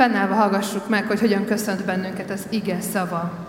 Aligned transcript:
Fennállva 0.00 0.34
hallgassuk 0.34 0.88
meg, 0.88 1.06
hogy 1.06 1.20
hogyan 1.20 1.44
köszönt 1.44 1.84
bennünket 1.84 2.30
az 2.30 2.46
ige 2.50 2.80
szava. 2.80 3.46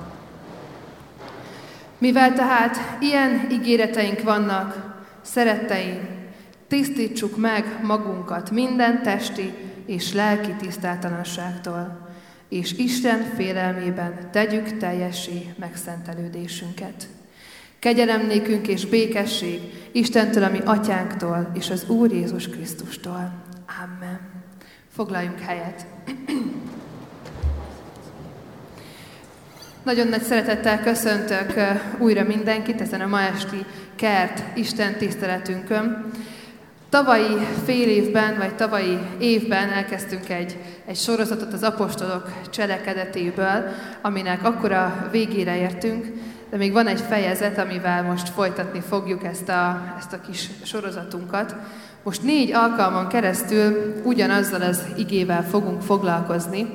Mivel 1.98 2.34
tehát 2.34 2.78
ilyen 3.00 3.48
ígéreteink 3.52 4.22
vannak, 4.22 4.96
szeretteim, 5.22 6.08
tisztítsuk 6.68 7.38
meg 7.38 7.80
magunkat 7.84 8.52
minden 8.52 9.04
testi 9.04 9.54
és 9.86 10.14
lelki 10.14 10.52
tisztátalanságtól, 10.52 12.10
és 12.50 12.74
Isten 12.74 13.24
félelmében 13.36 14.30
tegyük 14.32 14.78
teljessé 14.78 15.54
megszentelődésünket. 15.60 17.08
Kegyelem 17.80 18.26
nékünk 18.28 18.68
és 18.68 18.86
békesség 18.86 19.60
Istentől, 19.92 20.44
ami 20.44 20.60
atyánktól, 20.66 21.52
és 21.54 21.70
az 21.70 21.90
Úr 21.90 22.12
Jézus 22.12 22.50
Krisztustól. 22.50 23.32
Amen. 23.84 24.31
Foglaljunk 24.92 25.40
helyet. 25.40 25.86
Nagyon 29.84 30.08
nagy 30.08 30.22
szeretettel 30.22 30.82
köszöntök 30.82 31.54
újra 31.98 32.24
mindenkit 32.24 32.82
ezen 32.82 33.02
a 33.02 33.08
ma 33.08 33.22
esti 33.22 33.66
kert 33.96 34.58
Isten 34.58 34.98
tiszteletünkön. 34.98 36.12
Tavalyi 36.90 37.38
fél 37.66 37.90
évben, 37.90 38.38
vagy 38.38 38.56
tavalyi 38.56 38.98
évben 39.20 39.70
elkezdtünk 39.70 40.30
egy, 40.30 40.58
egy 40.86 40.98
sorozatot 40.98 41.54
az 41.54 41.64
apostolok 41.64 42.50
cselekedetéből, 42.50 43.64
aminek 44.02 44.44
akkora 44.44 45.08
végére 45.12 45.58
értünk, 45.58 46.08
de 46.50 46.58
még 46.58 46.72
van 46.72 46.88
egy 46.88 47.02
fejezet, 47.02 47.58
amivel 47.58 48.04
most 48.04 48.30
folytatni 48.30 48.80
fogjuk 48.80 49.24
ezt 49.24 49.50
a, 49.50 49.94
ezt 49.98 50.14
a 50.14 50.22
kis 50.22 50.50
sorozatunkat. 50.64 51.56
Most 52.04 52.24
négy 52.24 52.52
alkalmon 52.52 53.08
keresztül 53.08 53.94
ugyanazzal 54.04 54.62
az 54.62 54.84
igével 54.98 55.44
fogunk 55.44 55.82
foglalkozni, 55.82 56.68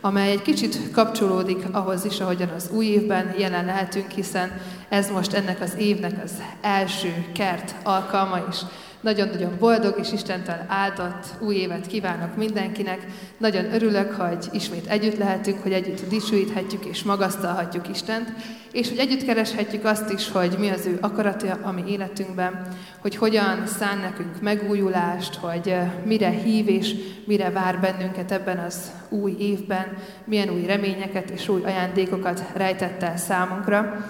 amely 0.00 0.30
egy 0.30 0.42
kicsit 0.42 0.90
kapcsolódik 0.90 1.64
ahhoz 1.72 2.04
is, 2.04 2.20
ahogyan 2.20 2.48
az 2.48 2.70
új 2.72 2.86
évben 2.86 3.34
jelen 3.38 3.64
lehetünk, 3.64 4.10
hiszen 4.10 4.60
ez 4.88 5.10
most 5.10 5.32
ennek 5.32 5.60
az 5.60 5.74
évnek 5.78 6.12
az 6.24 6.32
első 6.60 7.26
kert 7.34 7.74
alkalma 7.82 8.38
is. 8.50 8.56
Nagyon-nagyon 9.04 9.56
boldog 9.58 9.98
és 9.98 10.12
Istentől 10.12 10.64
áldott 10.68 11.26
új 11.40 11.54
évet 11.54 11.86
kívánok 11.86 12.36
mindenkinek. 12.36 13.06
Nagyon 13.38 13.74
örülök, 13.74 14.12
hogy 14.12 14.48
ismét 14.52 14.86
együtt 14.86 15.18
lehetünk, 15.18 15.62
hogy 15.62 15.72
együtt 15.72 16.08
dicsőíthetjük 16.08 16.84
és 16.84 17.02
magasztalhatjuk 17.02 17.88
Istent, 17.88 18.32
és 18.72 18.88
hogy 18.88 18.98
együtt 18.98 19.24
kereshetjük 19.24 19.84
azt 19.84 20.12
is, 20.12 20.30
hogy 20.30 20.56
mi 20.58 20.68
az 20.68 20.86
ő 20.86 20.98
akaratja 21.00 21.58
a 21.62 21.72
mi 21.72 21.82
életünkben, 21.86 22.66
hogy 22.98 23.16
hogyan 23.16 23.66
szán 23.66 23.98
nekünk 23.98 24.40
megújulást, 24.40 25.34
hogy 25.34 25.68
eh, 25.68 25.92
mire 26.04 26.30
hív 26.30 26.68
és 26.68 26.94
mire 27.26 27.50
vár 27.50 27.80
bennünket 27.80 28.32
ebben 28.32 28.58
az 28.58 28.90
új 29.08 29.36
évben, 29.38 29.86
milyen 30.24 30.50
új 30.50 30.66
reményeket 30.66 31.30
és 31.30 31.48
új 31.48 31.62
ajándékokat 31.64 32.42
rejtett 32.54 33.02
el 33.02 33.16
számunkra. 33.16 34.06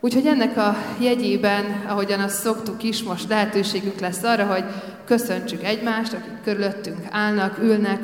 Úgyhogy 0.00 0.26
ennek 0.26 0.56
a 0.56 0.76
jegyében, 1.00 1.64
ahogyan 1.88 2.20
azt 2.20 2.40
szoktuk 2.40 2.82
is, 2.82 3.02
most 3.02 3.28
lehetőségünk 3.28 4.00
lesz 4.00 4.22
arra, 4.22 4.46
hogy 4.46 4.64
köszöntsük 5.04 5.64
egymást, 5.64 6.12
akik 6.12 6.42
körülöttünk 6.44 6.98
állnak, 7.10 7.58
ülnek. 7.62 8.00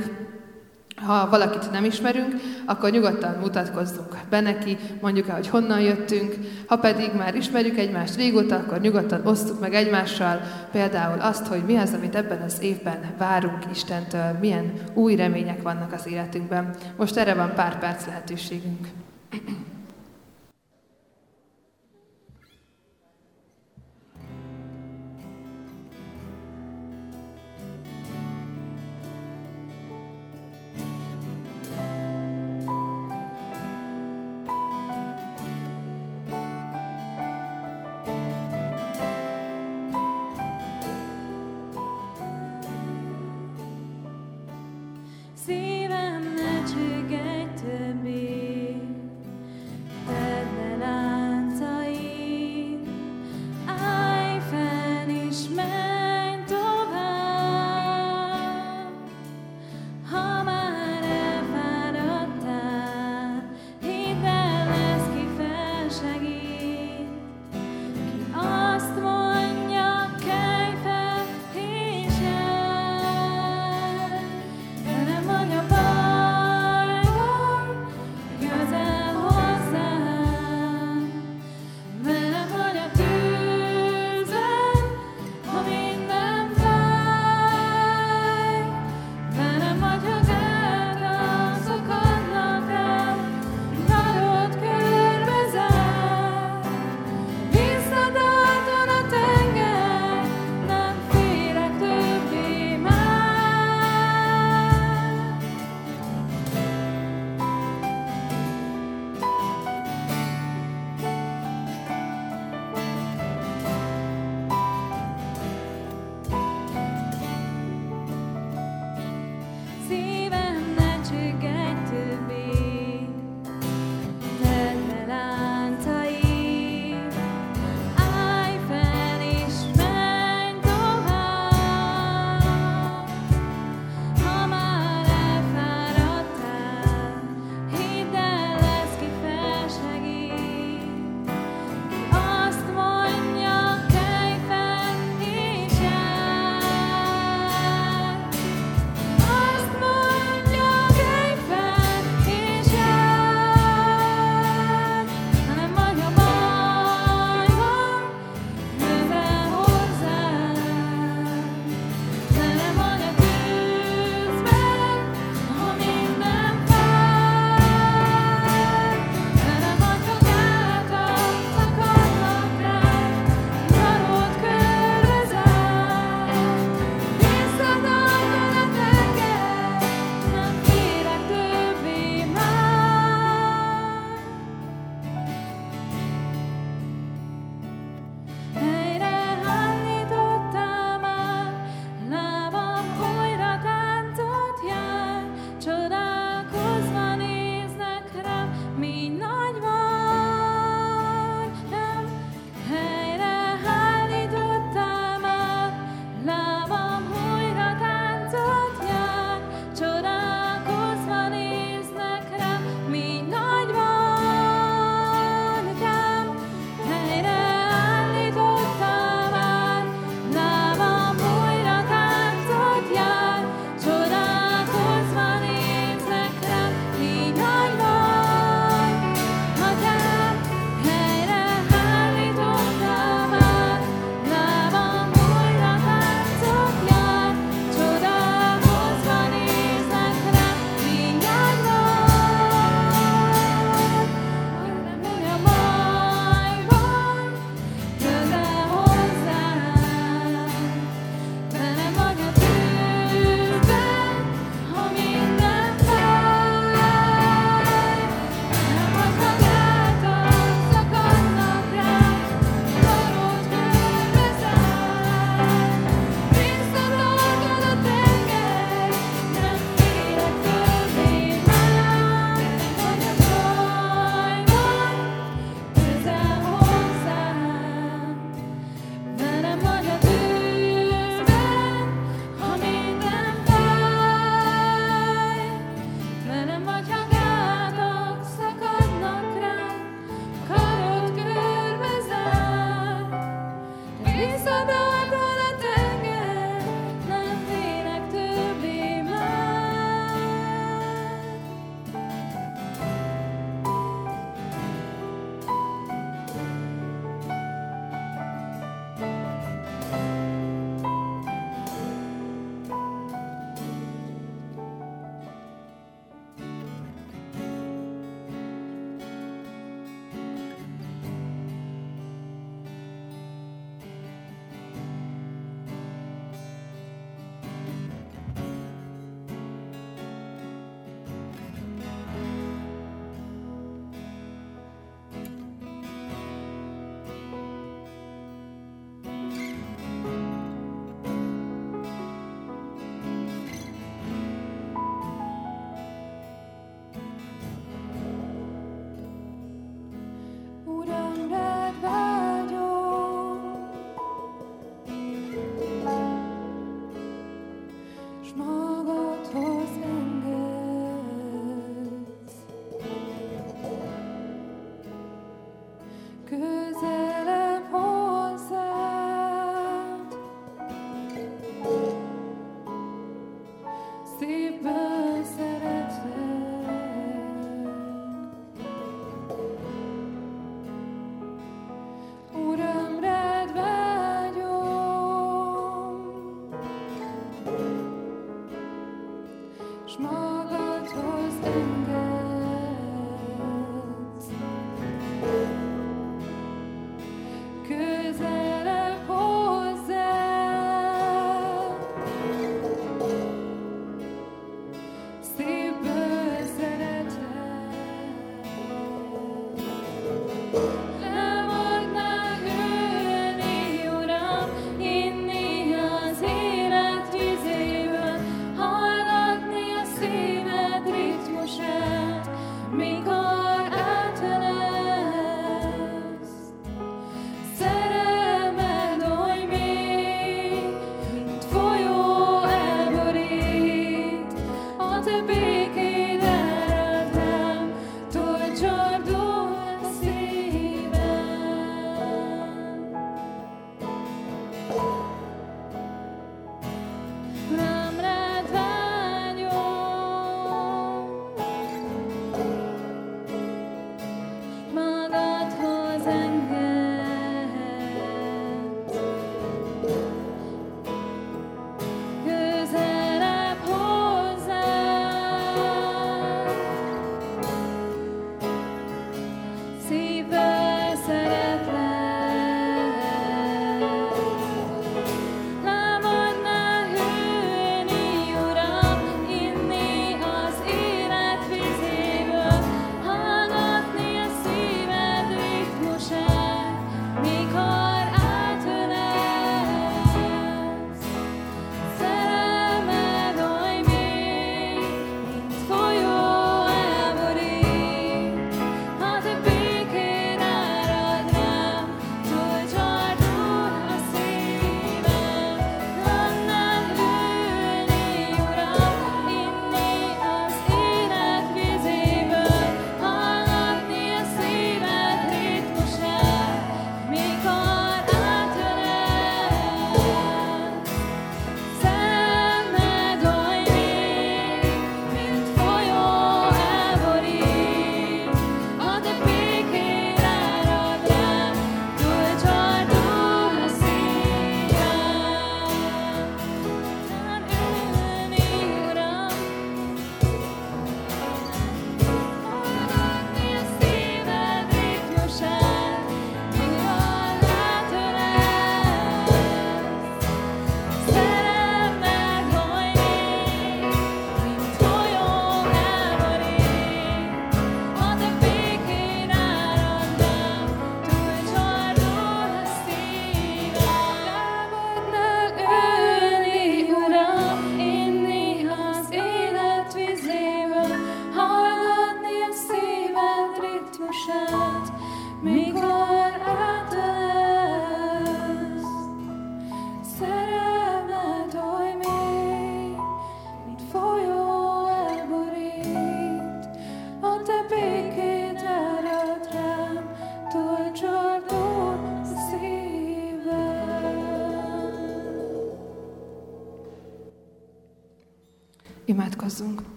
Ha 0.96 1.28
valakit 1.28 1.70
nem 1.70 1.84
ismerünk, 1.84 2.34
akkor 2.64 2.90
nyugodtan 2.90 3.36
mutatkozzunk 3.40 4.16
be 4.30 4.40
neki, 4.40 4.76
mondjuk 5.00 5.28
el, 5.28 5.34
hogy 5.34 5.48
honnan 5.48 5.80
jöttünk. 5.80 6.34
Ha 6.66 6.76
pedig 6.76 7.10
már 7.16 7.34
ismerjük 7.34 7.78
egymást 7.78 8.16
régóta, 8.16 8.56
akkor 8.56 8.80
nyugodtan 8.80 9.26
osztuk 9.26 9.60
meg 9.60 9.74
egymással 9.74 10.40
például 10.72 11.20
azt, 11.20 11.46
hogy 11.46 11.62
mi 11.66 11.76
az, 11.76 11.92
amit 11.92 12.14
ebben 12.14 12.42
az 12.42 12.56
évben 12.60 13.14
várunk 13.18 13.64
Istentől, 13.72 14.36
milyen 14.40 14.72
új 14.94 15.16
remények 15.16 15.62
vannak 15.62 15.92
az 15.92 16.06
életünkben. 16.06 16.74
Most 16.96 17.16
erre 17.16 17.34
van 17.34 17.52
pár 17.54 17.78
perc 17.78 18.06
lehetőségünk. 18.06 18.86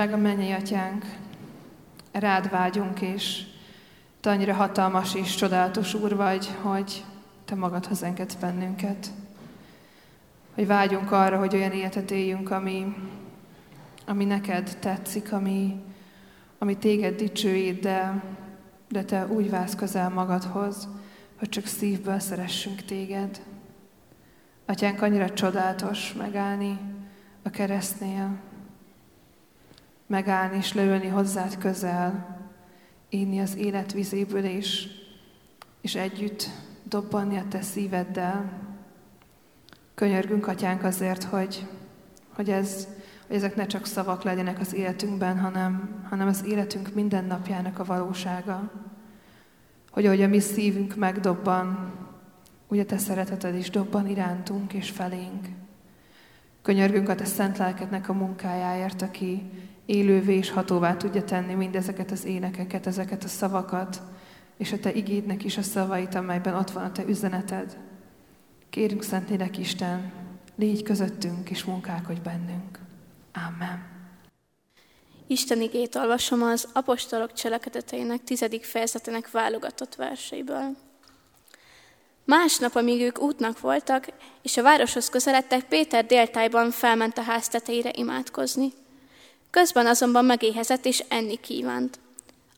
Drága 0.00 0.16
mennyei 0.16 0.52
atyánk, 0.52 1.04
rád 2.12 2.50
vágyunk, 2.50 3.00
és 3.00 3.42
te 4.20 4.30
annyira 4.30 4.54
hatalmas 4.54 5.14
és 5.14 5.34
csodálatos 5.34 5.94
úr 5.94 6.16
vagy, 6.16 6.48
hogy 6.62 7.04
te 7.44 7.54
magadhoz 7.54 8.02
engedsz 8.02 8.34
bennünket. 8.34 9.10
Hogy 10.54 10.66
vágyunk 10.66 11.12
arra, 11.12 11.38
hogy 11.38 11.54
olyan 11.54 11.72
életet 11.72 12.10
éljünk, 12.10 12.50
ami, 12.50 12.96
ami 14.06 14.24
neked 14.24 14.76
tetszik, 14.78 15.32
ami, 15.32 15.82
ami 16.58 16.76
téged 16.76 17.16
dicsőít, 17.16 17.80
de, 17.80 18.22
de 18.88 19.04
te 19.04 19.26
úgy 19.26 19.50
válsz 19.50 19.74
közel 19.74 20.08
magadhoz, 20.08 20.88
hogy 21.38 21.48
csak 21.48 21.66
szívből 21.66 22.18
szeressünk 22.18 22.84
téged. 22.84 23.40
Atyánk, 24.66 25.02
annyira 25.02 25.32
csodálatos 25.32 26.12
megállni 26.12 26.78
a 27.42 27.50
keresztnél, 27.50 28.48
megállni 30.10 30.56
és 30.56 30.72
leülni 30.72 31.06
hozzád 31.06 31.58
közel, 31.58 32.38
inni 33.08 33.40
az 33.40 33.56
élet 33.56 33.92
vizéből 33.92 34.44
is, 34.44 34.88
és 35.80 35.94
együtt 35.94 36.48
dobbanni 36.82 37.36
a 37.36 37.44
te 37.48 37.62
szíveddel. 37.62 38.52
Könyörgünk, 39.94 40.46
Atyánk, 40.46 40.84
azért, 40.84 41.22
hogy, 41.22 41.66
hogy, 42.34 42.50
ez, 42.50 42.88
hogy 43.26 43.36
ezek 43.36 43.56
ne 43.56 43.66
csak 43.66 43.86
szavak 43.86 44.22
legyenek 44.22 44.60
az 44.60 44.74
életünkben, 44.74 45.38
hanem, 45.38 46.04
hanem 46.08 46.28
az 46.28 46.44
életünk 46.44 46.94
minden 46.94 47.24
napjának 47.24 47.78
a 47.78 47.84
valósága. 47.84 48.70
Hogy 49.90 50.06
ahogy 50.06 50.22
a 50.22 50.28
mi 50.28 50.40
szívünk 50.40 50.96
megdobban, 50.96 51.92
úgy 52.68 52.78
a 52.78 52.84
te 52.84 52.98
szereteted 52.98 53.54
is 53.54 53.70
dobban 53.70 54.08
irántunk 54.08 54.72
és 54.72 54.90
felénk. 54.90 55.46
Könyörgünk 56.62 57.08
a 57.08 57.14
te 57.14 57.24
szent 57.24 57.58
lelkednek 57.58 58.08
a 58.08 58.12
munkájáért, 58.12 59.02
aki 59.02 59.50
élővé 59.90 60.36
és 60.36 60.50
hatóvá 60.50 60.96
tudja 60.96 61.24
tenni 61.24 61.54
mindezeket 61.54 62.10
az 62.10 62.24
énekeket, 62.24 62.86
ezeket 62.86 63.24
a 63.24 63.28
szavakat, 63.28 64.02
és 64.56 64.72
a 64.72 64.78
te 64.78 64.92
igédnek 64.92 65.44
is 65.44 65.56
a 65.56 65.62
szavait, 65.62 66.14
amelyben 66.14 66.54
ott 66.54 66.70
van 66.70 66.84
a 66.84 66.92
te 66.92 67.04
üzeneted. 67.06 67.76
Kérünk 68.70 69.02
Szentlélek 69.02 69.58
Isten, 69.58 70.12
légy 70.56 70.82
közöttünk 70.82 71.50
és 71.50 71.64
munkálkodj 71.64 72.20
bennünk. 72.20 72.78
Amen. 73.34 73.88
Isten 75.26 75.60
igét 75.60 75.94
olvasom 75.94 76.42
az 76.42 76.68
apostolok 76.72 77.32
cselekedeteinek 77.32 78.24
tizedik 78.24 78.64
fejezetének 78.64 79.30
válogatott 79.30 79.94
verseiből. 79.94 80.76
Másnap, 82.24 82.74
amíg 82.74 83.00
ők 83.00 83.20
útnak 83.20 83.60
voltak, 83.60 84.06
és 84.42 84.56
a 84.56 84.62
városhoz 84.62 85.08
közeledtek, 85.08 85.64
Péter 85.64 86.06
déltájban 86.06 86.70
felment 86.70 87.18
a 87.18 87.22
ház 87.22 87.48
tetejére 87.48 87.90
imádkozni. 87.96 88.72
Közben 89.50 89.86
azonban 89.86 90.24
megéhezett 90.24 90.84
és 90.84 91.04
enni 91.08 91.40
kívánt. 91.40 91.98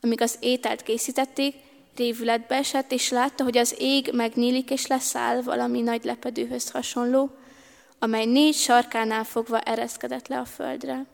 Amíg 0.00 0.20
az 0.20 0.36
ételt 0.40 0.82
készítették, 0.82 1.54
révületbe 1.96 2.54
esett, 2.54 2.92
és 2.92 3.10
látta, 3.10 3.44
hogy 3.44 3.58
az 3.58 3.74
ég 3.78 4.10
megnyílik, 4.12 4.70
és 4.70 4.86
leszáll 4.86 5.42
valami 5.42 5.80
nagy 5.80 6.04
lepedőhöz 6.04 6.70
hasonló, 6.70 7.30
amely 7.98 8.24
négy 8.24 8.54
sarkánál 8.54 9.24
fogva 9.24 9.60
ereszkedett 9.60 10.28
le 10.28 10.38
a 10.38 10.44
földre. 10.44 11.04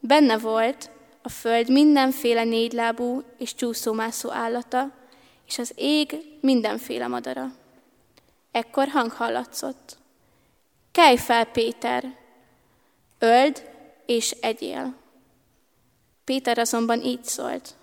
Benne 0.00 0.38
volt 0.38 0.90
a 1.22 1.28
föld 1.28 1.70
mindenféle 1.70 2.44
négylábú 2.44 3.22
és 3.38 3.54
csúszómászó 3.54 4.30
állata, 4.30 4.90
és 5.46 5.58
az 5.58 5.72
ég 5.74 6.16
mindenféle 6.40 7.06
madara. 7.06 7.52
Ekkor 8.52 8.88
hang 8.88 9.10
hallatszott. 9.10 9.96
Kelj 10.92 11.16
fel, 11.16 11.44
Péter! 11.44 12.16
Öld 13.18 13.73
és 14.06 14.30
egyél. 14.30 14.94
Péter 16.24 16.58
azonban 16.58 17.02
így 17.02 17.24
szólt. 17.24 17.74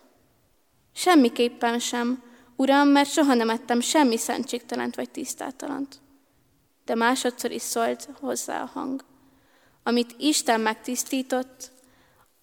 Semmiképpen 0.93 1.79
sem, 1.79 2.23
Uram, 2.55 2.87
mert 2.87 3.09
soha 3.09 3.33
nem 3.33 3.49
ettem 3.49 3.79
semmi 3.79 4.17
szentségtelent 4.17 4.95
vagy 4.95 5.09
tisztátalant. 5.09 5.99
De 6.85 6.95
másodszor 6.95 7.51
is 7.51 7.61
szólt 7.61 8.09
hozzá 8.19 8.61
a 8.61 8.65
hang. 8.65 9.03
Amit 9.83 10.15
Isten 10.17 10.61
megtisztított, 10.61 11.71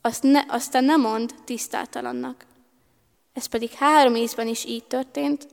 azt 0.01 0.23
ne, 0.23 0.41
aztán 0.49 0.85
nem 0.85 1.01
mond 1.01 1.35
tisztátalannak. 1.45 2.47
Ez 3.33 3.47
pedig 3.47 3.71
három 3.71 4.15
ízben 4.15 4.47
is 4.47 4.65
így 4.65 4.85
történt, 4.85 5.49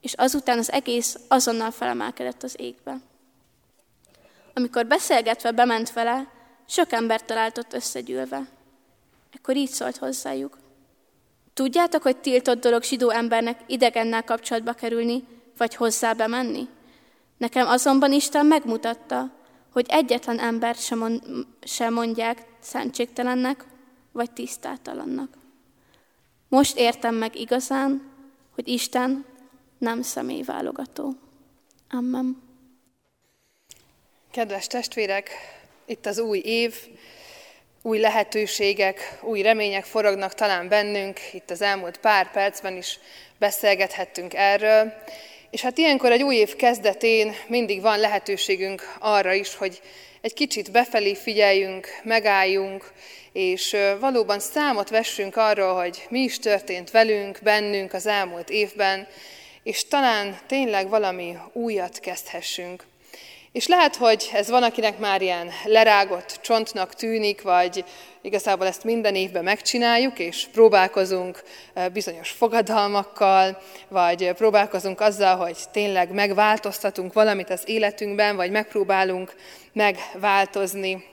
és 0.00 0.12
azután 0.12 0.58
az 0.58 0.72
egész 0.72 1.18
azonnal 1.28 1.70
felemelkedett 1.70 2.42
az 2.42 2.54
égbe. 2.58 3.00
Amikor 4.54 4.86
beszélgetve 4.86 5.50
bement 5.50 5.92
vele, 5.92 6.32
sok 6.66 6.92
ember 6.92 7.22
talált 7.24 7.58
ott 7.58 7.72
összegyűlve. 7.72 8.48
Ekkor 9.32 9.56
így 9.56 9.70
szólt 9.70 9.96
hozzájuk. 9.96 10.58
Tudjátok, 11.54 12.02
hogy 12.02 12.16
tiltott 12.16 12.60
dolog 12.60 12.82
zsidó 12.82 13.10
embernek 13.10 13.60
idegennel 13.66 14.24
kapcsolatba 14.24 14.72
kerülni, 14.72 15.24
vagy 15.56 15.74
hozzá 15.74 16.12
bemenni? 16.12 16.68
Nekem 17.36 17.66
azonban 17.66 18.12
Isten 18.12 18.46
megmutatta, 18.46 19.30
hogy 19.72 19.86
egyetlen 19.88 20.38
embert 20.38 20.80
sem, 20.80 20.98
mond, 20.98 21.22
sem 21.62 21.92
mondják 21.92 22.46
szentségtelennek, 22.60 23.64
vagy 24.12 24.30
tisztátalannak. 24.30 25.36
Most 26.48 26.76
értem 26.76 27.14
meg 27.14 27.36
igazán, 27.36 28.10
hogy 28.54 28.68
Isten 28.68 29.24
nem 29.78 30.02
személyválogató. 30.02 31.14
Amen. 31.90 32.42
Kedves 34.30 34.66
testvérek, 34.66 35.30
itt 35.86 36.06
az 36.06 36.18
új 36.18 36.38
év, 36.38 36.74
új 37.82 37.98
lehetőségek, 37.98 39.18
új 39.22 39.42
remények 39.42 39.84
forognak 39.84 40.34
talán 40.34 40.68
bennünk, 40.68 41.20
itt 41.32 41.50
az 41.50 41.62
elmúlt 41.62 41.96
pár 41.96 42.30
percben 42.30 42.76
is 42.76 42.98
beszélgethettünk 43.38 44.34
erről, 44.34 44.92
és 45.50 45.60
hát 45.60 45.78
ilyenkor 45.78 46.12
egy 46.12 46.22
új 46.22 46.34
év 46.34 46.56
kezdetén 46.56 47.34
mindig 47.46 47.80
van 47.80 47.98
lehetőségünk 47.98 48.96
arra 48.98 49.32
is, 49.32 49.54
hogy 49.54 49.80
egy 50.20 50.34
kicsit 50.34 50.70
befelé 50.70 51.14
figyeljünk, 51.14 51.86
megálljunk, 52.02 52.92
és 53.32 53.76
valóban 54.00 54.40
számot 54.40 54.88
vessünk 54.88 55.36
arról, 55.36 55.74
hogy 55.74 56.06
mi 56.08 56.20
is 56.20 56.38
történt 56.38 56.90
velünk, 56.90 57.38
bennünk 57.42 57.92
az 57.92 58.06
elmúlt 58.06 58.50
évben, 58.50 59.06
és 59.62 59.88
talán 59.88 60.38
tényleg 60.46 60.88
valami 60.88 61.36
újat 61.52 61.98
kezdhessünk. 61.98 62.84
És 63.54 63.66
lehet, 63.66 63.96
hogy 63.96 64.30
ez 64.32 64.48
van, 64.48 64.62
akinek 64.62 64.98
már 64.98 65.22
ilyen 65.22 65.50
lerágott 65.64 66.38
csontnak 66.42 66.94
tűnik, 66.94 67.42
vagy 67.42 67.84
igazából 68.22 68.66
ezt 68.66 68.84
minden 68.84 69.14
évben 69.14 69.44
megcsináljuk, 69.44 70.18
és 70.18 70.46
próbálkozunk 70.52 71.42
bizonyos 71.92 72.30
fogadalmakkal, 72.30 73.62
vagy 73.88 74.32
próbálkozunk 74.32 75.00
azzal, 75.00 75.36
hogy 75.36 75.56
tényleg 75.72 76.12
megváltoztatunk 76.12 77.12
valamit 77.12 77.50
az 77.50 77.62
életünkben, 77.64 78.36
vagy 78.36 78.50
megpróbálunk 78.50 79.34
megváltozni. 79.72 81.04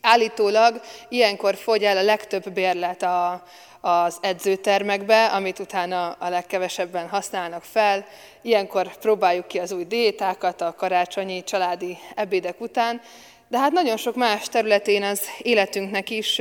Állítólag 0.00 0.80
ilyenkor 1.08 1.54
fogy 1.54 1.84
el 1.84 1.96
a 1.96 2.02
legtöbb 2.02 2.50
bérlet 2.52 3.02
a, 3.02 3.42
az 3.80 4.18
edzőtermekbe, 4.20 5.26
amit 5.26 5.58
utána 5.58 6.10
a 6.18 6.28
legkevesebben 6.28 7.08
használnak 7.08 7.62
fel. 7.62 8.06
Ilyenkor 8.42 8.96
próbáljuk 8.96 9.46
ki 9.46 9.58
az 9.58 9.72
új 9.72 9.84
diétákat 9.84 10.60
a 10.60 10.74
karácsonyi 10.76 11.44
családi 11.44 11.98
ebédek 12.14 12.60
után, 12.60 13.00
de 13.48 13.58
hát 13.58 13.72
nagyon 13.72 13.96
sok 13.96 14.14
más 14.14 14.48
területén 14.48 15.02
az 15.02 15.20
életünknek 15.38 16.10
is 16.10 16.40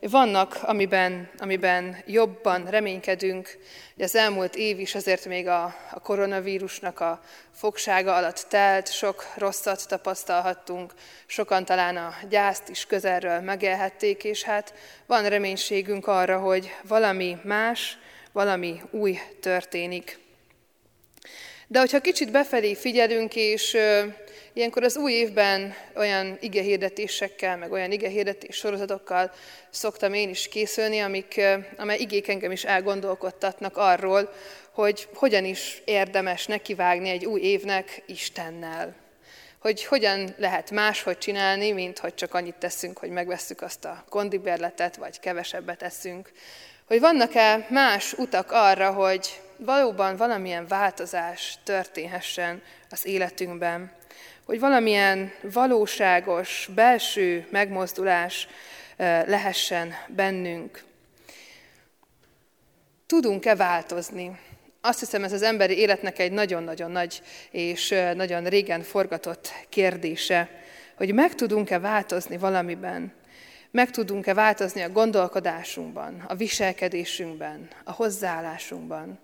vannak, 0.00 0.58
amiben, 0.62 1.30
amiben 1.38 1.96
jobban 2.06 2.64
reménykedünk. 2.70 3.58
Az 3.98 4.14
elmúlt 4.14 4.56
év 4.56 4.78
is 4.78 4.94
azért 4.94 5.24
még 5.24 5.48
a, 5.48 5.74
a 5.90 6.00
koronavírusnak 6.00 7.00
a 7.00 7.22
fogsága 7.54 8.14
alatt 8.14 8.46
telt, 8.48 8.92
sok 8.92 9.26
rosszat 9.36 9.88
tapasztalhattunk, 9.88 10.94
sokan 11.26 11.64
talán 11.64 11.96
a 11.96 12.14
gyászt 12.28 12.68
is 12.68 12.86
közelről 12.86 13.40
megélhették, 13.40 14.24
és 14.24 14.42
hát 14.42 14.74
van 15.06 15.28
reménységünk 15.28 16.06
arra, 16.06 16.38
hogy 16.38 16.70
valami 16.82 17.36
más, 17.42 17.98
valami 18.32 18.80
új 18.90 19.18
történik. 19.40 20.18
De 21.66 21.78
hogyha 21.78 22.00
kicsit 22.00 22.30
befelé 22.30 22.74
figyelünk, 22.74 23.36
és 23.36 23.76
Ilyenkor 24.60 24.82
az 24.82 24.96
új 24.96 25.12
évben 25.12 25.74
olyan 25.96 26.36
igehirdetésekkel, 26.40 27.56
meg 27.56 27.72
olyan 27.72 27.92
igehirdetés 27.92 28.56
sorozatokkal 28.56 29.32
szoktam 29.70 30.14
én 30.14 30.28
is 30.28 30.48
készülni, 30.48 30.98
amik, 30.98 31.40
amely 31.76 31.98
igék 31.98 32.28
engem 32.28 32.50
is 32.50 32.64
elgondolkodtatnak 32.64 33.76
arról, 33.76 34.32
hogy 34.70 35.08
hogyan 35.14 35.44
is 35.44 35.82
érdemes 35.84 36.46
nekivágni 36.46 37.08
egy 37.08 37.26
új 37.26 37.40
évnek 37.40 38.02
Istennel. 38.06 38.94
Hogy 39.58 39.84
hogyan 39.84 40.34
lehet 40.36 40.70
máshogy 40.70 41.18
csinálni, 41.18 41.72
mint 41.72 41.98
hogy 41.98 42.14
csak 42.14 42.34
annyit 42.34 42.56
teszünk, 42.56 42.98
hogy 42.98 43.10
megvesszük 43.10 43.62
azt 43.62 43.84
a 43.84 44.04
kondiberletet, 44.08 44.96
vagy 44.96 45.20
kevesebbet 45.20 45.82
eszünk. 45.82 46.32
Hogy 46.86 47.00
vannak-e 47.00 47.66
más 47.70 48.12
utak 48.12 48.52
arra, 48.52 48.92
hogy 48.92 49.40
valóban 49.56 50.16
valamilyen 50.16 50.66
változás 50.66 51.58
történhessen 51.64 52.62
az 52.90 53.06
életünkben 53.06 53.98
hogy 54.50 54.60
valamilyen 54.60 55.32
valóságos, 55.42 56.68
belső 56.74 57.46
megmozdulás 57.50 58.48
lehessen 59.26 59.94
bennünk. 60.08 60.82
Tudunk-e 63.06 63.56
változni? 63.56 64.38
Azt 64.80 64.98
hiszem, 64.98 65.24
ez 65.24 65.32
az 65.32 65.42
emberi 65.42 65.78
életnek 65.78 66.18
egy 66.18 66.32
nagyon-nagyon 66.32 66.90
nagy 66.90 67.22
és 67.50 67.94
nagyon 68.14 68.44
régen 68.44 68.82
forgatott 68.82 69.52
kérdése, 69.68 70.50
hogy 70.96 71.14
meg 71.14 71.34
tudunk-e 71.34 71.78
változni 71.78 72.36
valamiben, 72.36 73.12
meg 73.70 73.90
tudunk-e 73.90 74.34
változni 74.34 74.82
a 74.82 74.90
gondolkodásunkban, 74.90 76.24
a 76.28 76.34
viselkedésünkben, 76.34 77.68
a 77.84 77.92
hozzáállásunkban. 77.92 79.18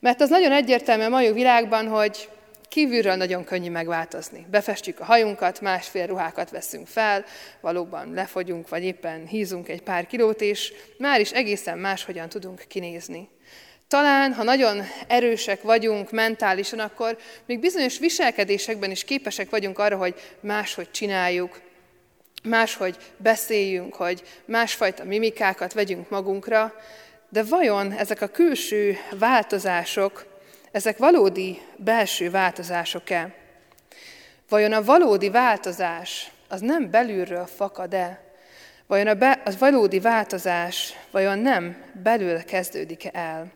Mert 0.00 0.20
az 0.20 0.28
nagyon 0.28 0.52
egyértelmű 0.52 1.04
a 1.04 1.08
mai 1.08 1.32
világban, 1.32 1.88
hogy 1.88 2.28
Kívülről 2.76 3.14
nagyon 3.14 3.44
könnyű 3.44 3.70
megváltozni. 3.70 4.46
Befestjük 4.50 5.00
a 5.00 5.04
hajunkat, 5.04 5.60
másfél 5.60 6.06
ruhákat 6.06 6.50
veszünk 6.50 6.86
fel, 6.86 7.24
valóban 7.60 8.12
lefogyunk, 8.14 8.68
vagy 8.68 8.84
éppen 8.84 9.26
hízunk 9.26 9.68
egy 9.68 9.82
pár 9.82 10.06
kilót, 10.06 10.40
és 10.40 10.72
már 10.98 11.20
is 11.20 11.30
egészen 11.32 11.78
máshogyan 11.78 12.28
tudunk 12.28 12.64
kinézni. 12.68 13.28
Talán, 13.88 14.32
ha 14.32 14.42
nagyon 14.42 14.82
erősek 15.06 15.62
vagyunk 15.62 16.10
mentálisan, 16.10 16.78
akkor 16.78 17.18
még 17.46 17.60
bizonyos 17.60 17.98
viselkedésekben 17.98 18.90
is 18.90 19.04
képesek 19.04 19.50
vagyunk 19.50 19.78
arra, 19.78 19.96
hogy 19.96 20.14
máshogy 20.40 20.90
csináljuk, 20.90 21.60
máshogy 22.42 22.96
beszéljünk, 23.16 23.94
hogy 23.94 24.22
másfajta 24.44 25.04
mimikákat 25.04 25.72
vegyünk 25.72 26.08
magunkra, 26.08 26.74
de 27.28 27.42
vajon 27.42 27.92
ezek 27.92 28.20
a 28.22 28.26
külső 28.26 28.96
változások 29.18 30.34
ezek 30.76 30.98
valódi 30.98 31.62
belső 31.76 32.30
változások-e? 32.30 33.34
Vajon 34.48 34.72
a 34.72 34.84
valódi 34.84 35.30
változás 35.30 36.30
az 36.48 36.60
nem 36.60 36.90
belülről 36.90 37.46
fakad-e? 37.46 38.20
Vajon 38.86 39.06
a, 39.06 39.14
be, 39.14 39.42
az 39.44 39.58
valódi 39.58 40.00
változás 40.00 40.94
vajon 41.10 41.38
nem 41.38 41.84
belül 42.02 42.44
kezdődik-e 42.44 43.10
el? 43.12 43.52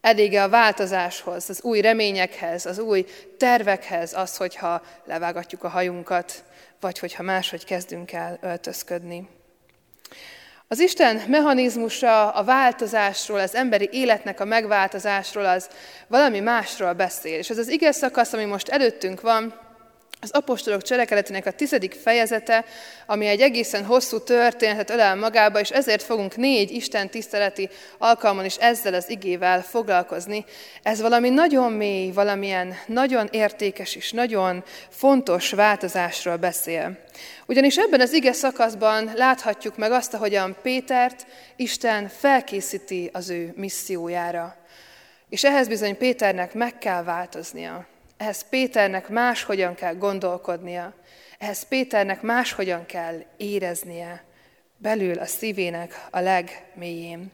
Elége 0.00 0.42
a 0.42 0.48
változáshoz, 0.48 1.50
az 1.50 1.62
új 1.62 1.80
reményekhez, 1.80 2.66
az 2.66 2.78
új 2.78 3.04
tervekhez 3.38 4.14
az, 4.14 4.36
hogyha 4.36 4.82
levágatjuk 5.04 5.64
a 5.64 5.68
hajunkat, 5.68 6.44
vagy 6.80 6.98
hogyha 6.98 7.22
máshogy 7.22 7.64
kezdünk 7.64 8.12
el 8.12 8.38
öltözködni. 8.40 9.28
Az 10.74 10.80
Isten 10.80 11.22
mechanizmusa 11.28 12.30
a 12.30 12.44
változásról, 12.44 13.38
az 13.38 13.54
emberi 13.54 13.88
életnek 13.92 14.40
a 14.40 14.44
megváltozásról, 14.44 15.44
az 15.44 15.68
valami 16.06 16.40
másról 16.40 16.92
beszél. 16.92 17.38
És 17.38 17.50
ez 17.50 17.58
az 17.58 17.68
ige 17.68 17.92
szakasz, 17.92 18.32
ami 18.32 18.44
most 18.44 18.68
előttünk 18.68 19.20
van, 19.20 19.54
az 20.24 20.30
apostolok 20.30 20.82
cselekedetének 20.82 21.46
a 21.46 21.50
tizedik 21.50 21.94
fejezete, 22.02 22.64
ami 23.06 23.26
egy 23.26 23.40
egészen 23.40 23.84
hosszú 23.84 24.18
történetet 24.18 24.90
ölel 24.90 25.16
magába, 25.16 25.60
és 25.60 25.70
ezért 25.70 26.02
fogunk 26.02 26.36
négy 26.36 26.70
Isten 26.70 27.10
tiszteleti 27.10 27.68
alkalmon 27.98 28.44
is 28.44 28.56
ezzel 28.56 28.94
az 28.94 29.10
igével 29.10 29.62
foglalkozni. 29.62 30.44
Ez 30.82 31.00
valami 31.00 31.28
nagyon 31.28 31.72
mély, 31.72 32.12
valamilyen 32.12 32.74
nagyon 32.86 33.28
értékes 33.30 33.94
és 33.94 34.12
nagyon 34.12 34.64
fontos 34.88 35.50
változásról 35.50 36.36
beszél. 36.36 36.98
Ugyanis 37.46 37.76
ebben 37.76 38.00
az 38.00 38.12
ige 38.12 38.32
szakaszban 38.32 39.10
láthatjuk 39.14 39.76
meg 39.76 39.92
azt, 39.92 40.14
ahogyan 40.14 40.56
Pétert 40.62 41.26
Isten 41.56 42.08
felkészíti 42.08 43.10
az 43.12 43.30
ő 43.30 43.52
missziójára. 43.56 44.56
És 45.28 45.44
ehhez 45.44 45.68
bizony 45.68 45.96
Péternek 45.96 46.54
meg 46.54 46.78
kell 46.78 47.02
változnia. 47.02 47.92
Ehhez 48.24 48.48
Péternek 48.48 49.08
máshogyan 49.08 49.74
kell 49.74 49.94
gondolkodnia, 49.94 50.94
ehhez 51.38 51.68
Péternek 51.68 52.22
máshogyan 52.22 52.86
kell 52.86 53.22
éreznie 53.36 54.24
belül 54.76 55.18
a 55.18 55.26
szívének 55.26 56.06
a 56.10 56.20
legmélyén. 56.20 57.32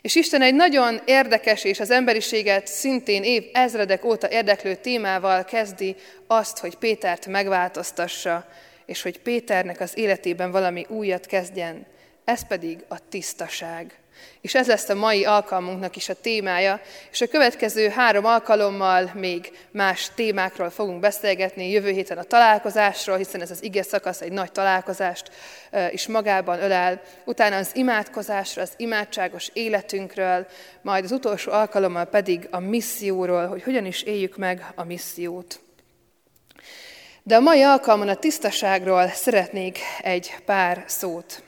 És 0.00 0.14
Isten 0.14 0.42
egy 0.42 0.54
nagyon 0.54 1.00
érdekes 1.04 1.64
és 1.64 1.80
az 1.80 1.90
emberiséget 1.90 2.66
szintén 2.66 3.22
év 3.22 3.44
ezredek 3.52 4.04
óta 4.04 4.30
érdeklő 4.30 4.74
témával 4.74 5.44
kezdi 5.44 5.96
azt, 6.26 6.58
hogy 6.58 6.74
Pétert 6.74 7.26
megváltoztassa, 7.26 8.46
és 8.86 9.02
hogy 9.02 9.20
Péternek 9.20 9.80
az 9.80 9.98
életében 9.98 10.50
valami 10.50 10.86
újat 10.88 11.26
kezdjen. 11.26 11.86
Ez 12.24 12.46
pedig 12.46 12.84
a 12.88 13.08
tisztaság. 13.08 14.01
És 14.40 14.54
ez 14.54 14.66
lesz 14.66 14.88
a 14.88 14.94
mai 14.94 15.24
alkalmunknak 15.24 15.96
is 15.96 16.08
a 16.08 16.14
témája, 16.14 16.80
és 17.10 17.20
a 17.20 17.26
következő 17.26 17.88
három 17.88 18.24
alkalommal 18.24 19.10
még 19.14 19.58
más 19.70 20.10
témákról 20.14 20.70
fogunk 20.70 21.00
beszélgetni, 21.00 21.70
jövő 21.70 21.90
héten 21.90 22.18
a 22.18 22.22
találkozásról, 22.22 23.16
hiszen 23.16 23.40
ez 23.40 23.50
az 23.50 23.62
ige 23.62 23.82
szakasz 23.82 24.20
egy 24.20 24.32
nagy 24.32 24.52
találkozást 24.52 25.30
is 25.90 26.06
magában 26.06 26.62
ölel, 26.62 27.02
utána 27.24 27.56
az 27.56 27.70
imádkozásról, 27.74 28.64
az 28.64 28.72
imádságos 28.76 29.50
életünkről, 29.52 30.46
majd 30.82 31.04
az 31.04 31.12
utolsó 31.12 31.52
alkalommal 31.52 32.04
pedig 32.04 32.48
a 32.50 32.58
misszióról, 32.58 33.46
hogy 33.46 33.62
hogyan 33.62 33.86
is 33.86 34.02
éljük 34.02 34.36
meg 34.36 34.66
a 34.74 34.84
missziót. 34.84 35.60
De 37.22 37.36
a 37.36 37.40
mai 37.40 37.62
alkalmon 37.62 38.08
a 38.08 38.14
tisztaságról 38.14 39.08
szeretnék 39.08 39.78
egy 40.00 40.34
pár 40.44 40.84
szót 40.86 41.42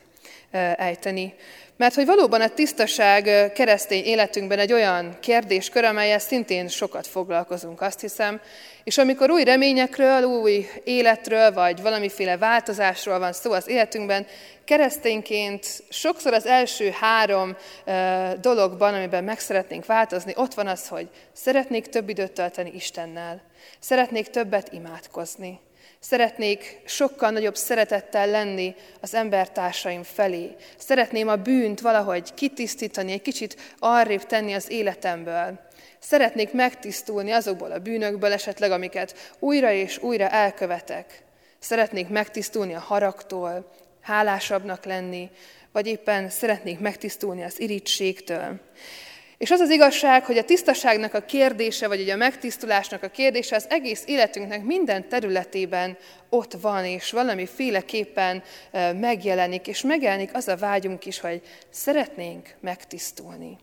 ejteni. 0.76 1.34
Mert 1.76 1.94
hogy 1.94 2.06
valóban 2.06 2.40
a 2.40 2.48
tisztaság 2.48 3.52
keresztény 3.52 4.04
életünkben 4.04 4.58
egy 4.58 4.72
olyan 4.72 5.16
kérdéskör, 5.20 5.84
amelyel 5.84 6.18
szintén 6.18 6.68
sokat 6.68 7.06
foglalkozunk, 7.06 7.80
azt 7.80 8.00
hiszem, 8.00 8.40
és 8.84 8.98
amikor 8.98 9.30
új 9.30 9.44
reményekről, 9.44 10.22
új 10.22 10.66
életről, 10.84 11.52
vagy 11.52 11.82
valamiféle 11.82 12.36
változásról 12.36 13.18
van 13.18 13.32
szó 13.32 13.52
az 13.52 13.68
életünkben, 13.68 14.26
keresztényként 14.64 15.66
sokszor 15.88 16.32
az 16.32 16.46
első 16.46 16.90
három 16.90 17.56
dologban, 18.40 18.94
amiben 18.94 19.24
meg 19.24 19.38
szeretnénk 19.38 19.86
változni, 19.86 20.32
ott 20.36 20.54
van 20.54 20.66
az, 20.66 20.88
hogy 20.88 21.08
szeretnék 21.32 21.86
több 21.86 22.08
időt 22.08 22.32
tölteni 22.32 22.72
Istennel, 22.74 23.42
szeretnék 23.78 24.28
többet 24.28 24.72
imádkozni, 24.72 25.60
Szeretnék 25.98 26.80
sokkal 26.84 27.30
nagyobb 27.30 27.56
szeretettel 27.56 28.26
lenni 28.26 28.74
az 29.00 29.14
embertársaim 29.14 30.02
felé. 30.02 30.54
Szeretném 30.78 31.28
a 31.28 31.36
bűnt 31.36 31.80
valahogy 31.80 32.34
kitisztítani, 32.34 33.12
egy 33.12 33.22
kicsit 33.22 33.74
arrébb 33.78 34.26
tenni 34.26 34.52
az 34.52 34.70
életemből. 34.70 35.58
Szeretnék 35.98 36.52
megtisztulni 36.52 37.30
azokból 37.30 37.72
a 37.72 37.78
bűnökből 37.78 38.32
esetleg, 38.32 38.70
amiket 38.70 39.34
újra 39.38 39.72
és 39.72 39.98
újra 39.98 40.28
elkövetek. 40.28 41.22
Szeretnék 41.58 42.08
megtisztulni 42.08 42.74
a 42.74 42.80
haragtól, 42.80 43.72
hálásabbnak 44.00 44.84
lenni, 44.84 45.30
vagy 45.72 45.86
éppen 45.86 46.28
szeretnék 46.28 46.78
megtisztulni 46.78 47.42
az 47.42 47.60
irítségtől. 47.60 48.60
És 49.44 49.50
az 49.50 49.60
az 49.60 49.70
igazság, 49.70 50.24
hogy 50.24 50.38
a 50.38 50.44
tisztaságnak 50.44 51.14
a 51.14 51.24
kérdése, 51.24 51.88
vagy 51.88 52.10
a 52.10 52.16
megtisztulásnak 52.16 53.02
a 53.02 53.08
kérdése 53.08 53.56
az 53.56 53.66
egész 53.68 54.02
életünknek 54.06 54.62
minden 54.62 55.08
területében 55.08 55.96
ott 56.28 56.52
van, 56.60 56.84
és 56.84 57.10
valamiféleképpen 57.10 58.42
megjelenik, 59.00 59.66
és 59.66 59.82
megjelenik 59.82 60.34
az 60.34 60.48
a 60.48 60.56
vágyunk 60.56 61.06
is, 61.06 61.20
hogy 61.20 61.42
szeretnénk 61.70 62.54
megtisztulni, 62.60 63.56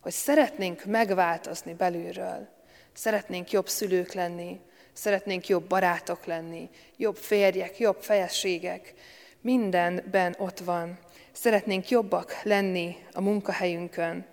hogy 0.00 0.12
szeretnénk 0.12 0.84
megváltozni 0.84 1.74
belülről, 1.74 2.48
szeretnénk 2.92 3.50
jobb 3.50 3.68
szülők 3.68 4.12
lenni, 4.12 4.60
szeretnénk 4.92 5.48
jobb 5.48 5.68
barátok 5.68 6.24
lenni, 6.24 6.68
jobb 6.96 7.16
férjek, 7.16 7.78
jobb 7.78 8.02
fejességek, 8.02 8.94
mindenben 9.40 10.34
ott 10.38 10.58
van. 10.58 10.98
Szeretnénk 11.32 11.88
jobbak 11.88 12.40
lenni 12.42 12.96
a 13.12 13.20
munkahelyünkön, 13.20 14.26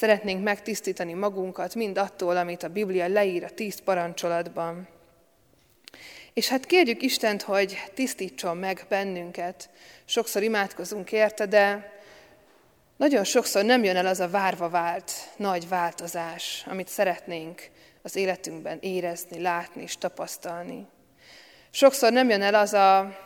Szeretnénk 0.00 0.42
megtisztítani 0.42 1.12
magunkat 1.12 1.74
mind 1.74 1.98
attól, 1.98 2.36
amit 2.36 2.62
a 2.62 2.68
Biblia 2.68 3.08
leír 3.08 3.44
a 3.44 3.50
tíz 3.50 3.80
parancsolatban. 3.80 4.88
És 6.32 6.48
hát 6.48 6.66
kérjük 6.66 7.02
Istent, 7.02 7.42
hogy 7.42 7.78
tisztítson 7.94 8.56
meg 8.56 8.86
bennünket. 8.88 9.70
Sokszor 10.04 10.42
imádkozunk 10.42 11.12
érte, 11.12 11.46
de 11.46 11.92
nagyon 12.96 13.24
sokszor 13.24 13.64
nem 13.64 13.84
jön 13.84 13.96
el 13.96 14.06
az 14.06 14.20
a 14.20 14.28
várva 14.28 14.68
vált 14.68 15.12
nagy 15.36 15.68
változás, 15.68 16.64
amit 16.66 16.88
szeretnénk 16.88 17.70
az 18.02 18.16
életünkben 18.16 18.78
érezni, 18.80 19.40
látni 19.40 19.82
és 19.82 19.96
tapasztalni. 19.96 20.86
Sokszor 21.70 22.12
nem 22.12 22.28
jön 22.28 22.42
el 22.42 22.54
az 22.54 22.72
a, 22.72 23.16